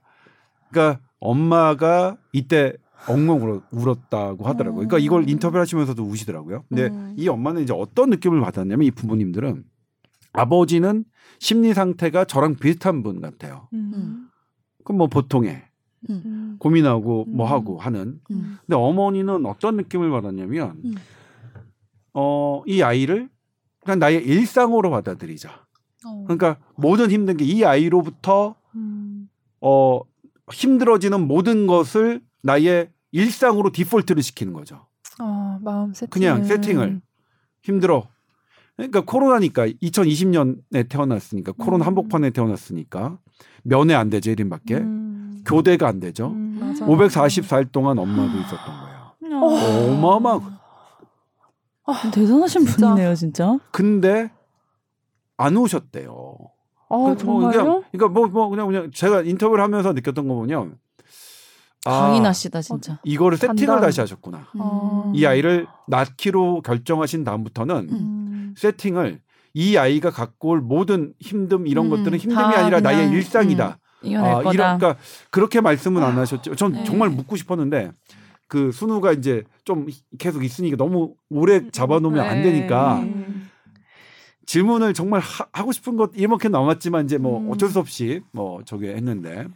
[0.69, 2.73] 그러니까 엄마가 이때
[3.07, 4.87] 엉엉 울었 다고 하더라고요.
[4.87, 6.63] 그러니까 이걸 인터뷰 하시면서도 우시더라고요.
[6.69, 7.13] 근데 음.
[7.17, 9.63] 이 엄마는 이제 어떤 느낌을 받았냐면 이 부모님들은
[10.31, 11.03] 아버지는
[11.39, 13.67] 심리 상태가 저랑 비슷한 분 같아요.
[13.73, 14.29] 음.
[14.83, 15.63] 그럼 뭐 보통의
[16.09, 16.55] 음.
[16.59, 18.19] 고민하고 뭐 하고 하는.
[18.27, 20.81] 근데 어머니는 어떤 느낌을 받았냐면
[22.13, 23.29] 어, 이 아이를
[23.83, 25.49] 그냥 나의 일상으로 받아들이자.
[26.05, 26.23] 어.
[26.25, 29.29] 그러니까 모든 힘든 게 이 아이로부터 음.
[29.61, 30.01] 어,
[30.51, 34.85] 힘들어지는 모든 것을 나의 일상으로 디폴트를 시키는 거죠.
[35.21, 36.09] 어, 마음 세팅.
[36.09, 37.01] 그냥 세팅을
[37.61, 38.07] 힘들어.
[38.75, 41.87] 그러니까 코로나니까 2020년에 태어났으니까 코로나 음.
[41.87, 43.19] 한복판에 태어났으니까
[43.63, 45.02] 면회 안 되죠 1인밖에 음.
[45.45, 46.27] 교대가 안 되죠.
[46.27, 49.43] 음, 544일 동안 엄마도 있었던 거예요.
[49.43, 49.91] 어.
[49.91, 50.39] 어마어마
[51.85, 52.87] 아, 대단하신 진짜.
[52.89, 53.59] 분이네요, 진짜.
[53.71, 54.31] 근데
[55.37, 56.37] 안 오셨대요.
[56.89, 60.77] 아, 그, 뭐, 그냥, 그러니까 뭐, 뭐 그냥 그냥 제가 인터뷰를 하면서 느꼈던 거 보면
[61.85, 62.93] 강인하시다 진짜.
[62.93, 63.81] 어, 이거를 세팅을.
[63.81, 64.47] 다시 하셨구나.
[64.55, 65.13] 음.
[65.13, 68.55] 이 아이를 낳기로 결정하신 다음부터는 음.
[68.57, 69.21] 세팅을
[69.53, 73.79] 이 아이가 갖고 올 모든 힘듦 이런 음, 것들은 힘듦이 아니라 나의 일상이다.
[74.05, 74.95] 음, 아, 이런 그러니까
[75.29, 76.55] 그렇게 말씀은 안 하셨죠.
[76.55, 76.83] 전 네.
[76.83, 77.91] 정말 묻고 싶었는데
[78.47, 79.87] 그 순우가 이제 좀
[80.19, 82.29] 계속 있으니까 너무 오래 음, 잡아놓으면 네.
[82.29, 83.49] 안 되니까 음.
[84.45, 87.51] 질문을 정말 하, 고 싶은 것 이만큼 남았지만 이제 뭐 음.
[87.51, 89.47] 어쩔 수 없이 뭐 저기 했는데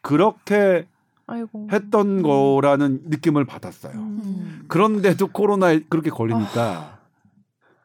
[0.00, 0.86] 그렇게
[1.26, 1.68] 아이고.
[1.72, 2.22] 했던 음.
[2.22, 3.94] 거라는 느낌을 받았어요.
[3.94, 4.64] 음.
[4.68, 6.98] 그런데도 코로나에 그렇게 걸리니까 아.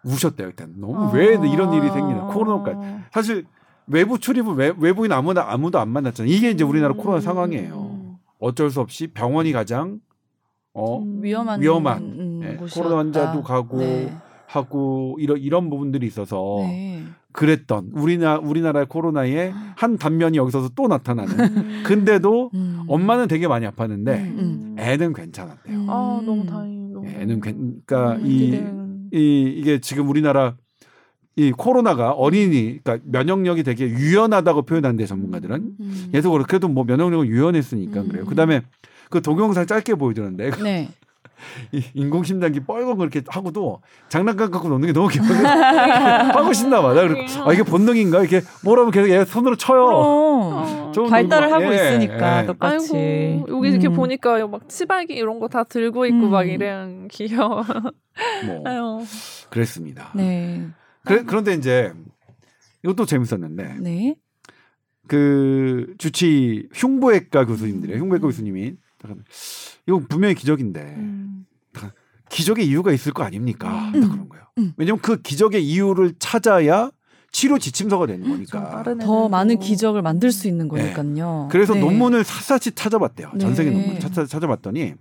[0.04, 0.48] 우셨대요.
[0.48, 1.12] 일단 너무 아.
[1.12, 3.46] 왜 이런 일이 생기나 코로나까지 사실
[3.90, 6.32] 외부 출입은 외, 외부인 아무나 아무도 안 만났잖아요.
[6.32, 8.18] 이게 이제 우리나라 코로나 상황이에요.
[8.40, 10.00] 어쩔 수 없이 병원이 가장
[10.74, 12.58] 어 위험한 위험한 음, 네.
[12.74, 14.14] 코로나 환자도 가고 네.
[14.48, 17.04] 하고 이런 이런 부분들이 있어서 네.
[17.32, 21.40] 그랬던 우리나 우리나라의 코로나의 한 단면이 여기서 또 나타나는.
[21.40, 21.84] 음.
[21.86, 22.84] 근데도 음.
[22.88, 24.76] 엄마는 되게 많이 아팠는데 음.
[24.80, 25.78] 애는 괜찮았대요.
[25.78, 25.90] 음.
[25.90, 27.20] 아 너무 다행이다.
[27.22, 28.64] 애는 그러니까 이,
[29.14, 30.56] 이 이게 지금 우리나라
[31.40, 36.08] 이 코로나가 어린이 그러니까 면역력이 되게 유연하다고 표현하는데 전문가들은 음.
[36.12, 38.26] 그래서 그래도 뭐 면역력은 유연했으니까 그래요.
[38.26, 38.62] 그다음에
[39.10, 40.90] 그 동영상 짧게 보여주는데 네.
[41.72, 43.80] 이 인공심장기 뻘건 그렇게 하고도
[44.10, 45.30] 장난감 갖고 노는 게 너무 귀여워.
[46.36, 46.94] 하고 싶나 봐.
[46.94, 47.04] 나
[47.46, 48.20] 아, 이게 본능인가?
[48.20, 49.86] 이렇게 뭐라면 계속 얘 손으로 쳐요.
[49.86, 52.46] 어, 발달을 하고 예, 있으니까 예.
[52.46, 52.94] 똑같이.
[52.94, 53.94] 아이고, 여기 이렇게 음.
[53.94, 56.32] 보니까 막 치발기 이런 거 다 들고 있고 음.
[56.32, 57.64] 막 이래 귀여워.
[58.46, 59.00] 뭐 아유.
[59.50, 60.12] 그랬습니다.
[60.16, 60.68] 네.
[61.10, 61.94] 그래, 그런데 이제
[62.84, 63.76] 이것도 재밌었는데.
[63.80, 64.16] 네.
[65.08, 68.02] 그 주치 흉부외과 교수님들이 음.
[68.02, 68.76] 흉부외과 교수님이
[69.88, 71.46] 이거 분명히 기적인데 음.
[72.30, 73.92] 기적의 이유가 있을 거 아닙니까?
[73.96, 74.02] 음.
[74.02, 74.46] 그런 거예요.
[74.60, 74.74] 음.
[74.78, 76.92] 왜냐면 그 기적의 이유를 찾아야
[77.32, 78.84] 치료 지침서가 되는 음, 거니까.
[79.02, 80.94] 더 많은 기적을 만들 수 있는 네.
[80.94, 81.44] 거니까요.
[81.44, 81.48] 네.
[81.52, 81.80] 그래서 네.
[81.80, 83.32] 논문을 샅샅이 찾아봤대요.
[83.40, 83.78] 전 세계 네.
[83.78, 84.94] 논문 찾아, 찾아봤더니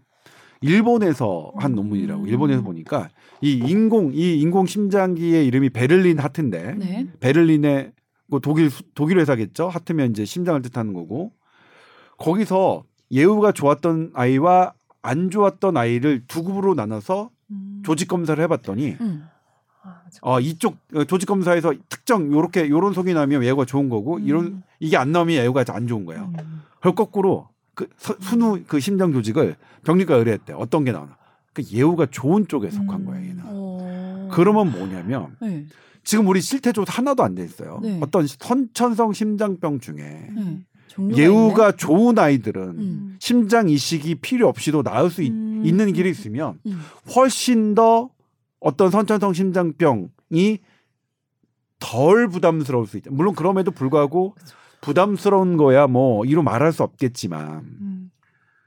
[0.60, 2.22] 일본에서 한 논문이라고.
[2.22, 2.28] 음.
[2.28, 3.08] 일본에서 보니까
[3.40, 7.06] 이 인공 이 인공 심장기의 이름이 베를린 하트인데 네.
[7.20, 7.92] 베를린의
[8.26, 9.68] 뭐 독일 독일 회사겠죠.
[9.68, 11.32] 하트면 이제 심장을 뜻하는 거고
[12.18, 17.82] 거기서 예후가 좋았던 아이와 안 좋았던 아이를 두 그룹으로 나눠서 음.
[17.84, 19.24] 조직 검사를 해봤더니 음.
[20.22, 24.26] 어, 이쪽 어, 조직 검사에서 특정 요렇게 요런 속이 나면 예후가 좋은 거고 음.
[24.26, 26.32] 이런 이게 안 나오면 예후가 안 좋은 거예요.
[26.38, 26.62] 음.
[26.76, 27.48] 그걸 거꾸로
[27.78, 29.54] 그 서, 순후 그 심장 조직을
[29.84, 30.52] 병리과 의뢰했대.
[30.52, 31.16] 어떤 게 나오나.
[31.52, 33.28] 그 예후가 좋은 쪽에 속한 거예요.
[33.28, 33.44] 얘는.
[33.46, 34.28] 오.
[34.32, 35.64] 그러면 뭐냐면 네.
[36.02, 37.78] 지금 우리 실태조사 하나도 안 돼 있어요.
[37.80, 38.00] 네.
[38.02, 40.58] 어떤 선천성 심장병 중에 네.
[41.16, 41.76] 예후가 있네?
[41.76, 43.16] 좋은 아이들은 음.
[43.20, 45.62] 심장 이식이 필요 없이도 나을 수 있, 음.
[45.64, 46.80] 있는 길이 있으면 음.
[47.14, 48.10] 훨씬 더
[48.58, 50.58] 어떤 선천성 심장병이
[51.78, 53.12] 덜 부담스러울 수 있다.
[53.12, 54.56] 물론 그럼에도 불구하고 그렇죠.
[54.80, 58.10] 부담스러운 거야 뭐 이로 말할 수 없겠지만 음.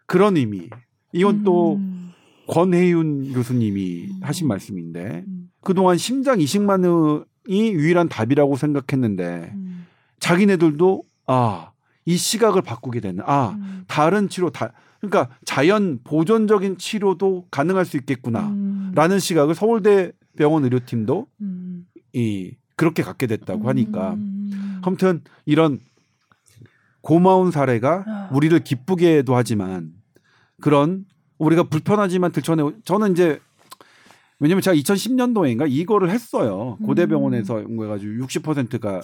[0.06, 0.70] 그런 의미.
[1.14, 2.12] 이건 또 음.
[2.48, 4.20] 권혜윤 교수님이 음.
[4.22, 5.26] 하신 말씀인데
[5.62, 9.54] 그동안 심장 이식만이 유일한 답이라고 생각했는데
[10.20, 11.72] 자기네들도 아
[12.06, 13.58] 이 시각을 바꾸게 되는 아
[13.88, 19.20] 다른 치료 다 그러니까 자연 보존적인 치료도 가능할 수 있겠구나라는 음.
[19.20, 21.86] 시각을 서울대 병원 의료팀도 음.
[22.14, 24.80] 이 그렇게 갖게 됐다고 하니까 음.
[24.84, 25.80] 아무튼 이런
[27.02, 28.30] 고마운 사례가 아.
[28.32, 29.94] 우리를 기쁘게도 하지만
[30.62, 31.06] 그런
[31.38, 33.40] 우리가 불편하지만 들춰내 저는 이제
[34.40, 36.78] 왜냐면 제가 2010년도인가 이거를 했어요.
[36.84, 37.64] 고대병원에서 음.
[37.64, 39.02] 연구해가지고 60%가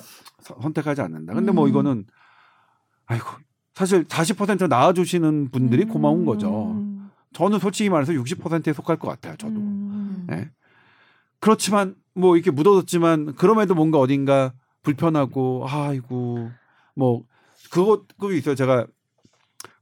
[0.62, 1.34] 선택하지 않는다.
[1.34, 1.70] 근데 뭐 음.
[1.70, 2.06] 이거는
[3.06, 3.26] 아이고
[3.76, 5.90] 사실 40% 나와주시는 분들이 음.
[5.90, 6.84] 고마운 거죠.
[7.34, 9.36] 저는 솔직히 말해서 60%에 속할 것 같아요.
[9.38, 9.54] 저도.
[9.60, 10.26] 음.
[10.28, 10.50] 네.
[11.40, 16.50] 그렇지만 뭐 이렇게 묻어뒀지만 그럼에도 뭔가 어딘가 불편하고 아이고
[16.96, 17.24] 뭐
[17.72, 18.56] 그것 그거 있어요.
[18.56, 18.88] 제가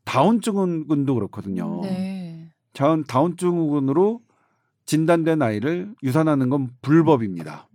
[0.04, 1.82] 다운 증후군도 그렇거든요.
[1.84, 2.50] 네.
[2.74, 4.22] 다운 다운 증후군으로
[4.86, 7.68] 진단된 아이를 유산하는 건 불법입니다.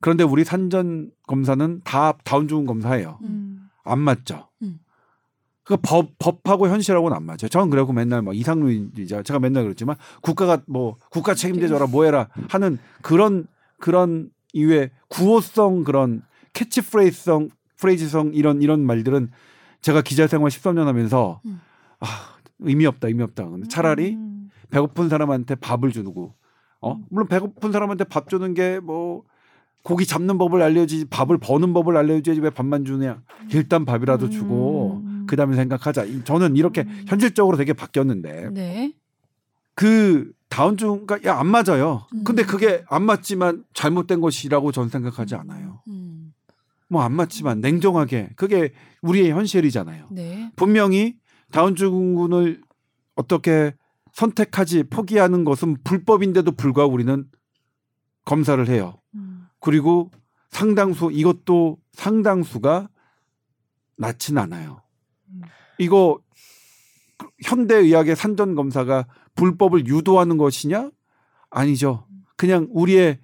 [0.00, 3.18] 그런데 우리 산전 검사는 다 다운 증후군 검사예요.
[3.22, 3.68] 음.
[3.84, 4.48] 안 맞죠.
[4.62, 4.78] 음.
[5.64, 7.48] 그 법, 법하고 현실하고는 안 맞아요.
[7.50, 13.46] 저는 그래고 맨날 뭐 이상루이자 제가 맨날 그랬지만 국가가 뭐 국가 책임져줘라 뭐해라 하는 그런
[13.78, 16.22] 그런 이외에 구호성 그런
[16.52, 17.48] 캐치프레이즈성
[17.88, 19.30] 프레이즈성 이런 이런 말들은
[19.82, 21.60] 제가 기자 생활 13년 하면서 음.
[22.00, 22.06] 아
[22.60, 23.46] 의미 없다 의미 없다.
[23.48, 24.48] 근데 차라리 음.
[24.70, 26.34] 배고픈 사람한테 밥을 주고
[26.80, 27.04] 어 음.
[27.10, 29.24] 물론 배고픈 사람한테 밥 주는 게 뭐
[29.82, 33.20] 고기 잡는 법을 알려주지 밥을 버는 법을 알려줘야지 왜 밥만 주냐
[33.52, 35.26] 일단 밥이라도 주고 음.
[35.28, 36.06] 그 다음에 생각하자.
[36.24, 37.04] 저는 이렇게 음.
[37.06, 38.48] 현실적으로 되게 바뀌었는데.
[38.52, 38.94] 네.
[39.74, 42.06] 그 다운증가 야 안 맞아요.
[42.14, 42.24] 음.
[42.24, 45.82] 근데 그게 안 맞지만 잘못된 것이라고 전 생각하지 않아요.
[45.88, 46.03] 음.
[46.94, 48.72] 뭐 안 맞지만 냉정하게 그게
[49.02, 50.08] 우리의 현실이잖아요.
[50.12, 50.50] 네.
[50.56, 51.16] 분명히
[51.50, 52.62] 다운증후군을
[53.16, 53.74] 어떻게
[54.12, 57.26] 선택하지 포기하는 것은 불법인데도 불구하고 우리는
[58.24, 58.94] 검사를 해요.
[59.14, 59.46] 음.
[59.60, 60.10] 그리고
[60.50, 62.88] 상당수 이것도 상당수가
[63.96, 64.82] 낫진 않아요.
[65.78, 66.20] 이거
[67.42, 70.90] 현대 의학의 산전 검사가 불법을 유도하는 것이냐?
[71.50, 72.06] 아니죠.
[72.36, 73.18] 그냥 우리의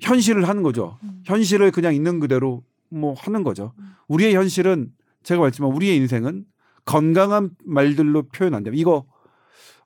[0.00, 0.98] 현실을 하는 거죠.
[1.02, 1.22] 음.
[1.24, 3.72] 현실을 그냥 있는 그대로 뭐 하는 거죠.
[3.78, 3.94] 음.
[4.08, 4.92] 우리의 현실은
[5.22, 6.44] 제가 말했지만 우리의 인생은
[6.84, 8.74] 건강한 말들로 표현 안 돼요.
[8.76, 9.06] 이거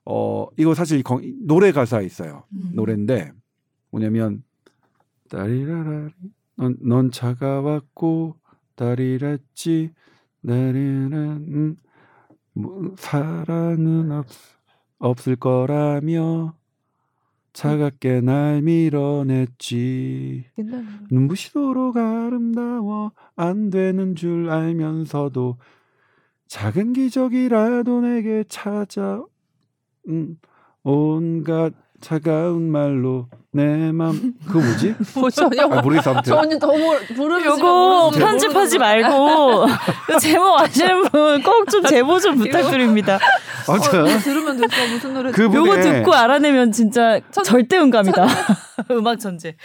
[0.05, 1.03] 어 이거 사실
[1.41, 2.43] 노래 가사에 있어요.
[2.53, 2.71] 음.
[2.73, 3.31] 노래인데
[3.91, 4.43] 뭐냐면
[5.29, 6.09] 따리라라
[6.57, 8.35] 넌, 넌 차가웠고
[8.75, 9.91] 따리랬지
[10.41, 11.77] 내리는
[12.53, 14.27] 뭐, 사랑은 없,
[14.97, 16.53] 없을 거라며
[17.59, 20.45] 차갑게 날 밀어냈지.
[21.11, 25.57] 눈부시도록 아름다워 안 되는 줄 알면서도
[26.47, 29.25] 작은 기적이라도 내게 찾아
[30.07, 30.37] 음,
[30.83, 34.95] 온갖 차가운 말로 내 맘 그거 뭐지?
[35.15, 36.67] 뭐 전혀 아, 모르겠어 아무튼 전혀 더
[37.15, 39.65] 부르는 요거 편집하지 말고
[40.21, 43.17] 제목 아시는 분 꼭 좀 제보 좀 부탁드립니다.
[43.67, 45.31] 아무튼 어, 들으면 됐어 무슨 노래?
[45.31, 47.43] 그 요거 듣고 알아내면 진짜 천...
[47.43, 48.27] 절대 음감이다.
[48.91, 49.55] 음악 천재.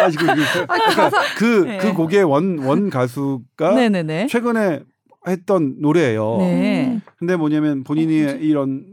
[0.00, 1.78] 아 지금 그러니까 그그 네.
[1.78, 4.26] 그 곡의 원 원 가수가 네네네.
[4.26, 4.80] 최근에
[5.26, 6.36] 했던 노래예요.
[6.40, 7.00] 네.
[7.18, 8.84] 근데 뭐냐면 본인이 어, 이런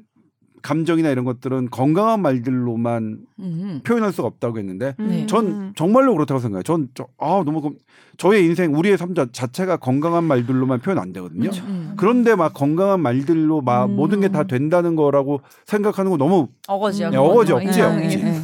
[0.61, 3.81] 감정이나 이런 것들은 건강한 말들로만 음.
[3.83, 5.25] 표현할 수가 없다고 했는데 네.
[5.27, 6.63] 전 정말로 그렇다고 생각해요.
[6.63, 7.73] 전 저, 아, 너무
[8.17, 11.49] 저의 인생 우리의 삶 자체가 건강한 말들로만 표현 안 되거든요.
[11.67, 11.93] 음.
[11.97, 13.95] 그런데 막 건강한 말들로 막 음.
[13.95, 17.09] 모든 게 다 된다는 거라고 생각하는 거 너무 어거지요.
[17.09, 18.17] 네, 어거지 억지 억지.
[18.17, 18.41] 네.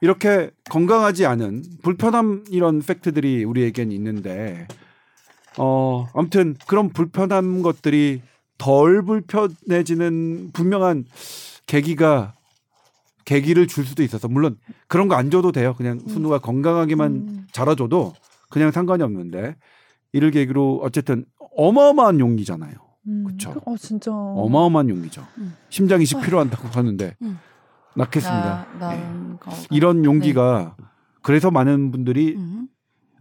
[0.00, 4.66] 이렇게 건강하지 않은 불편함 이런 팩트들이 우리에겐 있는데
[5.58, 8.20] 어 아무튼 그런 불편한 것들이
[8.58, 11.04] 덜 불편해지는 분명한
[11.66, 12.34] 계기가
[13.24, 15.74] 계기를 줄 수도 있어서 물론 그런 거 안 줘도 돼요.
[15.76, 16.08] 그냥 음.
[16.08, 17.46] 순우가 건강하게만 음.
[17.52, 18.14] 자라줘도
[18.50, 19.56] 그냥 상관이 없는데
[20.12, 21.24] 이를 계기로 어쨌든
[21.56, 22.74] 어마어마한 용기잖아요.
[23.08, 23.24] 음.
[23.24, 23.60] 그렇죠.
[23.64, 25.26] 어 진짜 어마어마한 용기죠.
[25.38, 25.54] 음.
[25.68, 27.38] 심장 이식 필요한다고 하는데 음.
[27.96, 28.66] 낳겠습니다.
[28.78, 29.02] 나, 네.
[29.70, 30.84] 이런 용기가 네.
[31.22, 32.68] 그래서 많은 분들이 음.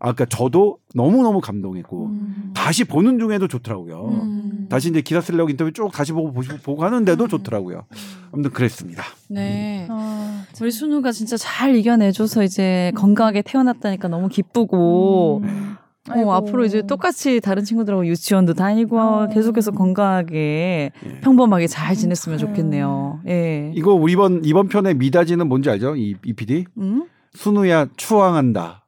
[0.06, 2.52] 아까 그러니까 저도 너무 너무 감동했고 음.
[2.54, 4.08] 다시 보는 중에도 좋더라고요.
[4.08, 4.68] 음.
[4.70, 7.28] 다시 이제 기사 쓰려고 인터뷰 쭉 다시 보고 보고, 보고 하는데도 음.
[7.28, 7.86] 좋더라고요.
[8.32, 9.04] 아무튼 그랬습니다.
[9.30, 15.42] 네, 아, 우리 순우가 진짜 잘 이겨내줘서 이제 건강하게 태어났다니까 너무 기쁘고.
[15.44, 15.76] 음.
[16.08, 19.28] 어, 앞으로 이제 똑같이 다른 친구들하고 유치원도 다니고 어.
[19.34, 21.20] 계속해서 건강하게 예.
[21.22, 23.22] 평범하게 잘 지냈으면 좋겠네요.
[23.28, 23.72] 예.
[23.74, 25.96] 이거 이번 이번 편의 미다지는 뭔지 알죠?
[25.96, 26.66] 이, 이 PD?
[26.78, 27.08] 음?
[27.34, 28.85] 순우야 추앙한다.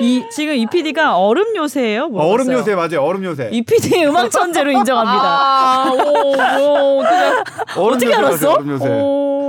[0.00, 2.10] 이 지금 이 PD가 얼음 요새예요?
[2.12, 3.02] 어, 얼음 요새 맞아요.
[3.02, 3.48] 얼음 요새.
[3.52, 5.22] 이 PD 음악 천재로 인정합니다.
[5.24, 8.52] 아, 오, 오, 어떻게, 어떻게 알았어?
[8.52, 8.88] 얼음 요새.
[8.88, 9.39] 오.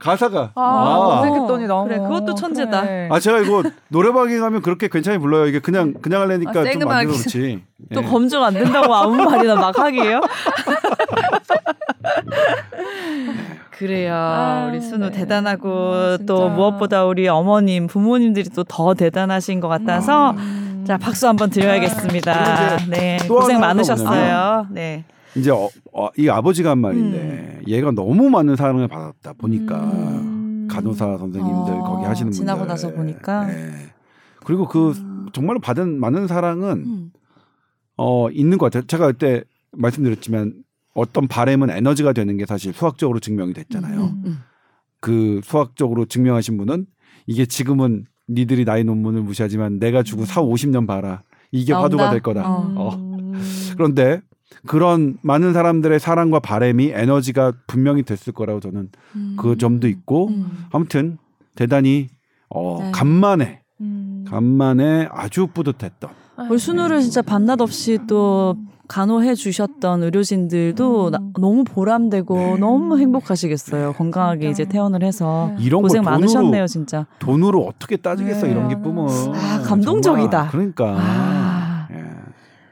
[0.00, 1.68] 가사가 아, 검색했더니 아.
[1.68, 2.80] 너무 그래 그것도 천재다.
[2.82, 3.08] 그래.
[3.12, 5.46] 아 제가 이거 노래방에 가면 그렇게 괜찮이 불러요.
[5.46, 7.62] 이게 그냥 그냥 하려니까 아, 좀 만들어 그렇지.
[7.94, 8.04] 또 예.
[8.06, 10.20] 검증 안 된다고 아무 말이나 막 하기에요?
[13.70, 14.14] 그래요.
[14.14, 15.10] 아, 우리 순우 네.
[15.12, 20.84] 대단하고 아, 또 무엇보다 우리 어머님, 부모님들이 또 더 대단하신 것 같아서 음.
[20.86, 22.78] 자 박수 한번 드려야겠습니다.
[22.88, 24.66] 네, 고생 많으셨어요.
[24.70, 25.04] 네.
[25.36, 27.68] 이제 어, 어, 이 아버지가 한 말인데 음.
[27.68, 30.68] 얘가 너무 많은 사랑을 받았다 보니까 음.
[30.70, 33.70] 간호사 선생님들 어, 거기 하시는 분들 지나고 나서 보니까 네.
[34.44, 35.26] 그리고 그 음.
[35.32, 37.12] 정말로 받은 많은 사랑은 음.
[37.96, 38.86] 어 있는 것 같아요.
[38.86, 40.54] 제가 그때 말씀드렸지만
[40.94, 44.00] 어떤 바램은 에너지가 되는 게 사실 수학적으로 증명이 됐잖아요.
[44.00, 44.38] 음, 음.
[45.00, 46.86] 그 수학적으로 증명하신 분은
[47.26, 51.22] 이게 지금은 니들이 나의 논문을 무시하지만 내가 죽은 4, 50년 봐라.
[51.52, 51.84] 이게 나온다?
[51.84, 52.48] 화두가 될 거다.
[52.48, 52.74] 어.
[52.76, 53.32] 어.
[53.76, 54.22] 그런데
[54.66, 59.36] 그런 많은 사람들의 사랑과 바램이 에너지가 분명히 됐을 거라고 저는 음.
[59.38, 60.66] 그 점도 있고 음.
[60.72, 61.18] 아무튼
[61.54, 62.08] 대단히
[62.48, 62.90] 어 네.
[62.92, 64.24] 간만에 음.
[64.28, 66.10] 간만에 아주 뿌듯했던
[66.48, 68.56] 우리 순우를 진짜 밤낮 없이 또
[68.88, 71.10] 간호해 주셨던 의료진들도 음.
[71.12, 72.56] 나, 너무 보람되고 네.
[72.58, 73.92] 너무 행복하시겠어요.
[73.92, 74.50] 건강하게 그러니까.
[74.50, 75.64] 이제 퇴원을 해서 네.
[75.64, 77.06] 이런 고생 돈으로, 많으셨네요, 진짜.
[77.20, 78.52] 돈으로 어떻게 따지겠어 네.
[78.52, 79.06] 이런 기쁨은.
[79.34, 80.50] 아 감동적이다.
[80.50, 80.50] 정말.
[80.50, 80.96] 그러니까.
[80.98, 81.39] 아.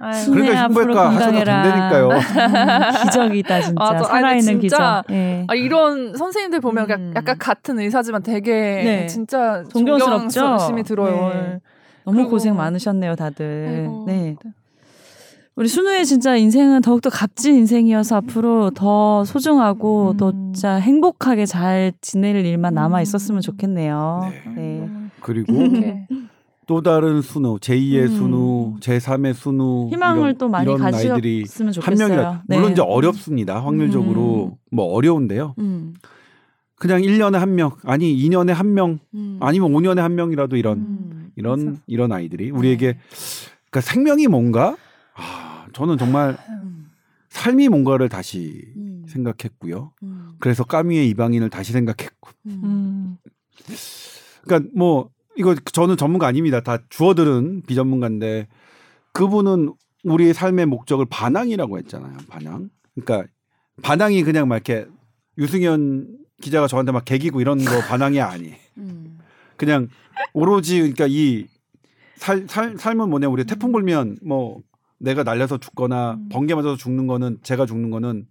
[0.00, 0.30] 예.
[0.30, 2.08] 그러니까 흉부외과 하셔도 된다니까요.
[2.08, 5.04] 음, 기적이다 진짜 아, 살아있는 기적.
[5.08, 5.44] 네.
[5.48, 7.12] 아, 이런 선생님들 보면 음.
[7.16, 9.06] 약간 같은 의사지만 되게 네.
[9.06, 10.40] 진짜 존경스럽죠.
[10.40, 11.28] 열심히 들어요.
[11.34, 11.60] 네.
[12.04, 13.66] 너무 고생 많으셨네요, 다들.
[13.68, 14.04] 아이고.
[14.06, 14.36] 네.
[15.56, 20.16] 우리 순우의 진짜 인생은 더욱더 값진 인생이어서 앞으로 더 소중하고 음.
[20.16, 24.30] 더 진짜 행복하게 잘 지낼 일만 남아 있었으면 좋겠네요.
[24.30, 24.52] 네.
[24.54, 24.88] 네.
[25.20, 25.52] 그리고
[26.68, 28.08] 또 다른 순우, 제2의 음.
[28.08, 31.80] 순우, 제3의 순우 희망을 이런, 또 많이 가지셨으면 좋겠어요.
[31.82, 32.56] 한 명이라 네.
[32.58, 33.64] 물론 이제 어렵습니다.
[33.64, 34.56] 확률적으로 음.
[34.70, 35.54] 뭐 어려운데요.
[35.58, 35.94] 음.
[36.74, 39.38] 그냥 1년에 한 명, 아니 2년에 한 명, 음.
[39.40, 41.30] 아니면 5년에 한 명이라도 이런 음.
[41.36, 41.76] 이런 그래서.
[41.86, 42.98] 이런 아이들이 우리에게 네.
[43.70, 44.76] 그러니까 생명이 뭔가
[45.16, 46.36] 아, 저는 정말
[47.30, 49.04] 삶이 뭔가를 다시 음.
[49.08, 49.92] 생각했고요.
[50.02, 50.28] 음.
[50.38, 52.30] 그래서 까미의 이방인을 다시 생각했고.
[52.46, 53.16] 음.
[54.44, 55.08] 그러니까 뭐
[55.38, 56.60] 이거 저는 전문가 아닙니다.
[56.60, 58.48] 다 주어들은 비전문가인데
[59.12, 59.72] 그분은
[60.02, 62.16] 우리의 삶의 목적을 반항이라고 했잖아요.
[62.28, 62.70] 반항.
[62.94, 63.30] 그러니까
[63.82, 64.86] 반항이 그냥 막 이렇게
[65.38, 68.54] 유승현 기자가 저한테 막 개기고 이런 거 반항이 아니.
[68.78, 69.18] 음.
[69.56, 69.86] 그냥
[70.32, 71.46] 오로지 그러니까 이
[72.16, 74.60] 살, 살, 삶은 뭐냐 우리 태풍 불면 뭐
[74.98, 76.28] 내가 날려서 죽거나 음.
[76.30, 78.26] 번개 맞아서 죽는 거는 제가 죽는 거는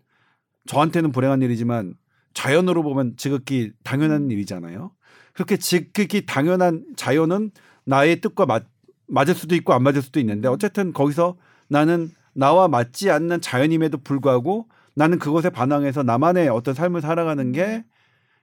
[0.65, 1.93] 저한테는 불행한 일이지만
[2.33, 4.31] 자연으로 보면 지극히 당연한 음.
[4.31, 4.91] 일이잖아요.
[5.37, 7.51] 그렇게 지극히 당연한 자연은
[7.85, 8.63] 나의 뜻과 맞,
[9.05, 14.67] 맞을 수도 있고 안 맞을 수도 있는데 어쨌든 거기서 나는 나와 맞지 않는 자연임에도 불구하고
[14.95, 17.85] 나는 그것에 반항해서 나만의 어떤 삶을 살아가는 게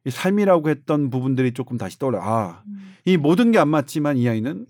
[0.09, 2.21] 삶이라고 했던 부분들이 조금 다시 떠올라.
[2.23, 2.95] 아, 음.
[3.05, 4.65] 이 모든 게 안 맞지만 이 아이는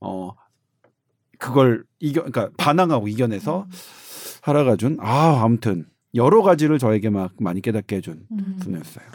[0.00, 0.32] 어
[1.38, 3.70] 그걸 이겨 그러니까 반항하고 이겨내서 음.
[4.42, 8.58] 살아가준 아 아무튼 여러 가지를 저에게 막 많이 깨닫게 해준 음.
[8.60, 9.06] 분이었어요.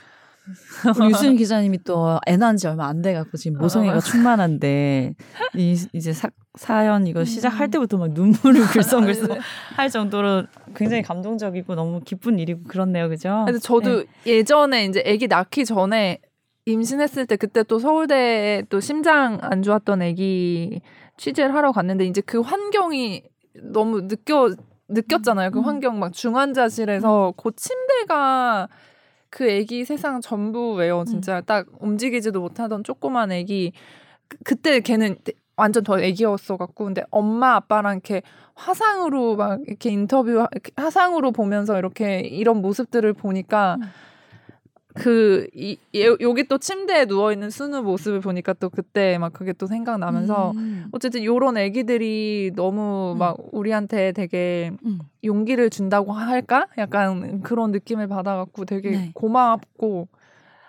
[1.09, 3.99] 유수인 기자님이 또애 낳은 지 얼마 안 돼갖고 지금 모성애가 어.
[3.99, 5.15] 충만한데
[5.55, 7.71] 이, 이제 사, 사연 이거 시작할 음.
[7.71, 9.39] 때부터 막 눈물을 글썽글썽 네.
[9.75, 10.43] 할 정도로
[10.75, 13.43] 굉장히 감동적이고 너무 기쁜 일이고 그렇네요, 그죠?
[13.45, 14.37] 그래서 저도 네.
[14.37, 16.19] 예전에 이제 아기 낳기 전에
[16.65, 20.81] 임신했을 때 그때 또 서울대에 또 심장 안 좋았던 아기
[21.17, 23.23] 취재를 하러 갔는데 이제 그 환경이
[23.71, 24.49] 너무 느껴
[24.89, 25.51] 느꼈잖아요.
[25.51, 25.65] 그 음.
[25.65, 27.33] 환경 막 중환자실에서 음.
[27.41, 28.67] 그 침대가
[29.33, 30.99] 그 아기 세상 전부예요.
[30.99, 31.05] 음.
[31.05, 31.43] 진짜 음.
[31.47, 33.73] 딱 움직이지도 못하던 조그만 아기
[34.27, 35.15] 그, 그때 걔는
[35.55, 38.21] 완전 더 애기였어 갖고 근데 엄마 아빠랑 이렇게
[38.53, 43.87] 화상으로 막 이렇게 인터뷰 화상으로 보면서 이렇게 이런 모습들을 보니까 음.
[44.93, 50.51] 그, 이, 여기 또 침대에 누워있는 순우 모습을 보니까 또 그때 막 그게 또 생각나면서
[50.55, 50.87] 음.
[50.91, 53.17] 어쨌든 요런 애기들이 너무 음.
[53.17, 54.99] 막 우리한테 되게 음.
[55.23, 56.67] 용기를 준다고 할까?
[56.77, 59.11] 약간 그런 느낌을 받아갖고 되게 네.
[59.13, 60.07] 고맙고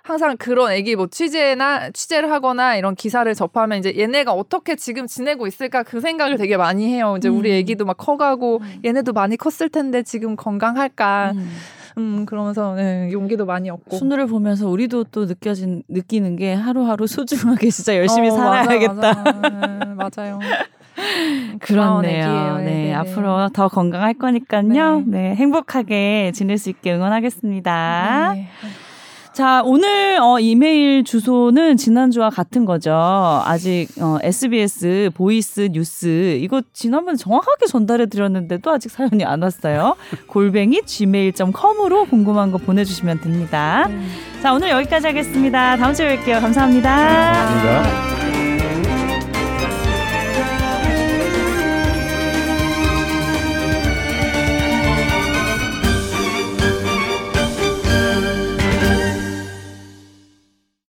[0.03, 5.47] 항상 그런 애기 뭐 취재나 취재를 하거나 이런 기사를 접하면 이제 얘네가 어떻게 지금 지내고
[5.47, 7.17] 있을까 그 생각을 되게 많이 해요.
[7.17, 7.55] 이제 우리 음.
[7.55, 8.83] 애기도 막 커가고 음.
[8.85, 11.33] 얘네도 많이 컸을 텐데 지금 건강할까?
[11.97, 12.19] 음.
[12.19, 17.71] 음 그러면서 네, 용기도 많이 얻고 순우를 보면서 우리도 또 느껴진 느끼는 게 하루하루 소중하게
[17.71, 18.95] 진짜 열심히 어, 살아야겠다.
[18.95, 19.85] 맞아, 맞아.
[19.85, 20.41] 네, 맞아요.
[21.61, 22.59] 그렇네요.
[22.59, 25.01] 네, 네, 네, 앞으로 더 건강할 거니까요.
[25.01, 25.05] 네.
[25.07, 28.33] 네, 행복하게 지낼 수 있게 응원하겠습니다.
[28.35, 28.49] 네.
[29.35, 32.93] 자, 오늘 어, 이메일 주소는 지난주와 같은 거죠.
[33.45, 39.97] 아직 어, SBS voice news 이거 지난번에 정확하게 전달해 드렸는데도 아직 사연이 안 왔어요.
[40.29, 43.87] 골뱅이 gmail.com으로 궁금한 거 보내주시면 됩니다.
[43.89, 44.09] 음.
[44.41, 45.77] 자, 오늘 여기까지 하겠습니다.
[45.79, 46.91] 다음 주에 뵐게요 감사합니다.
[47.33, 48.34] 감사합니다.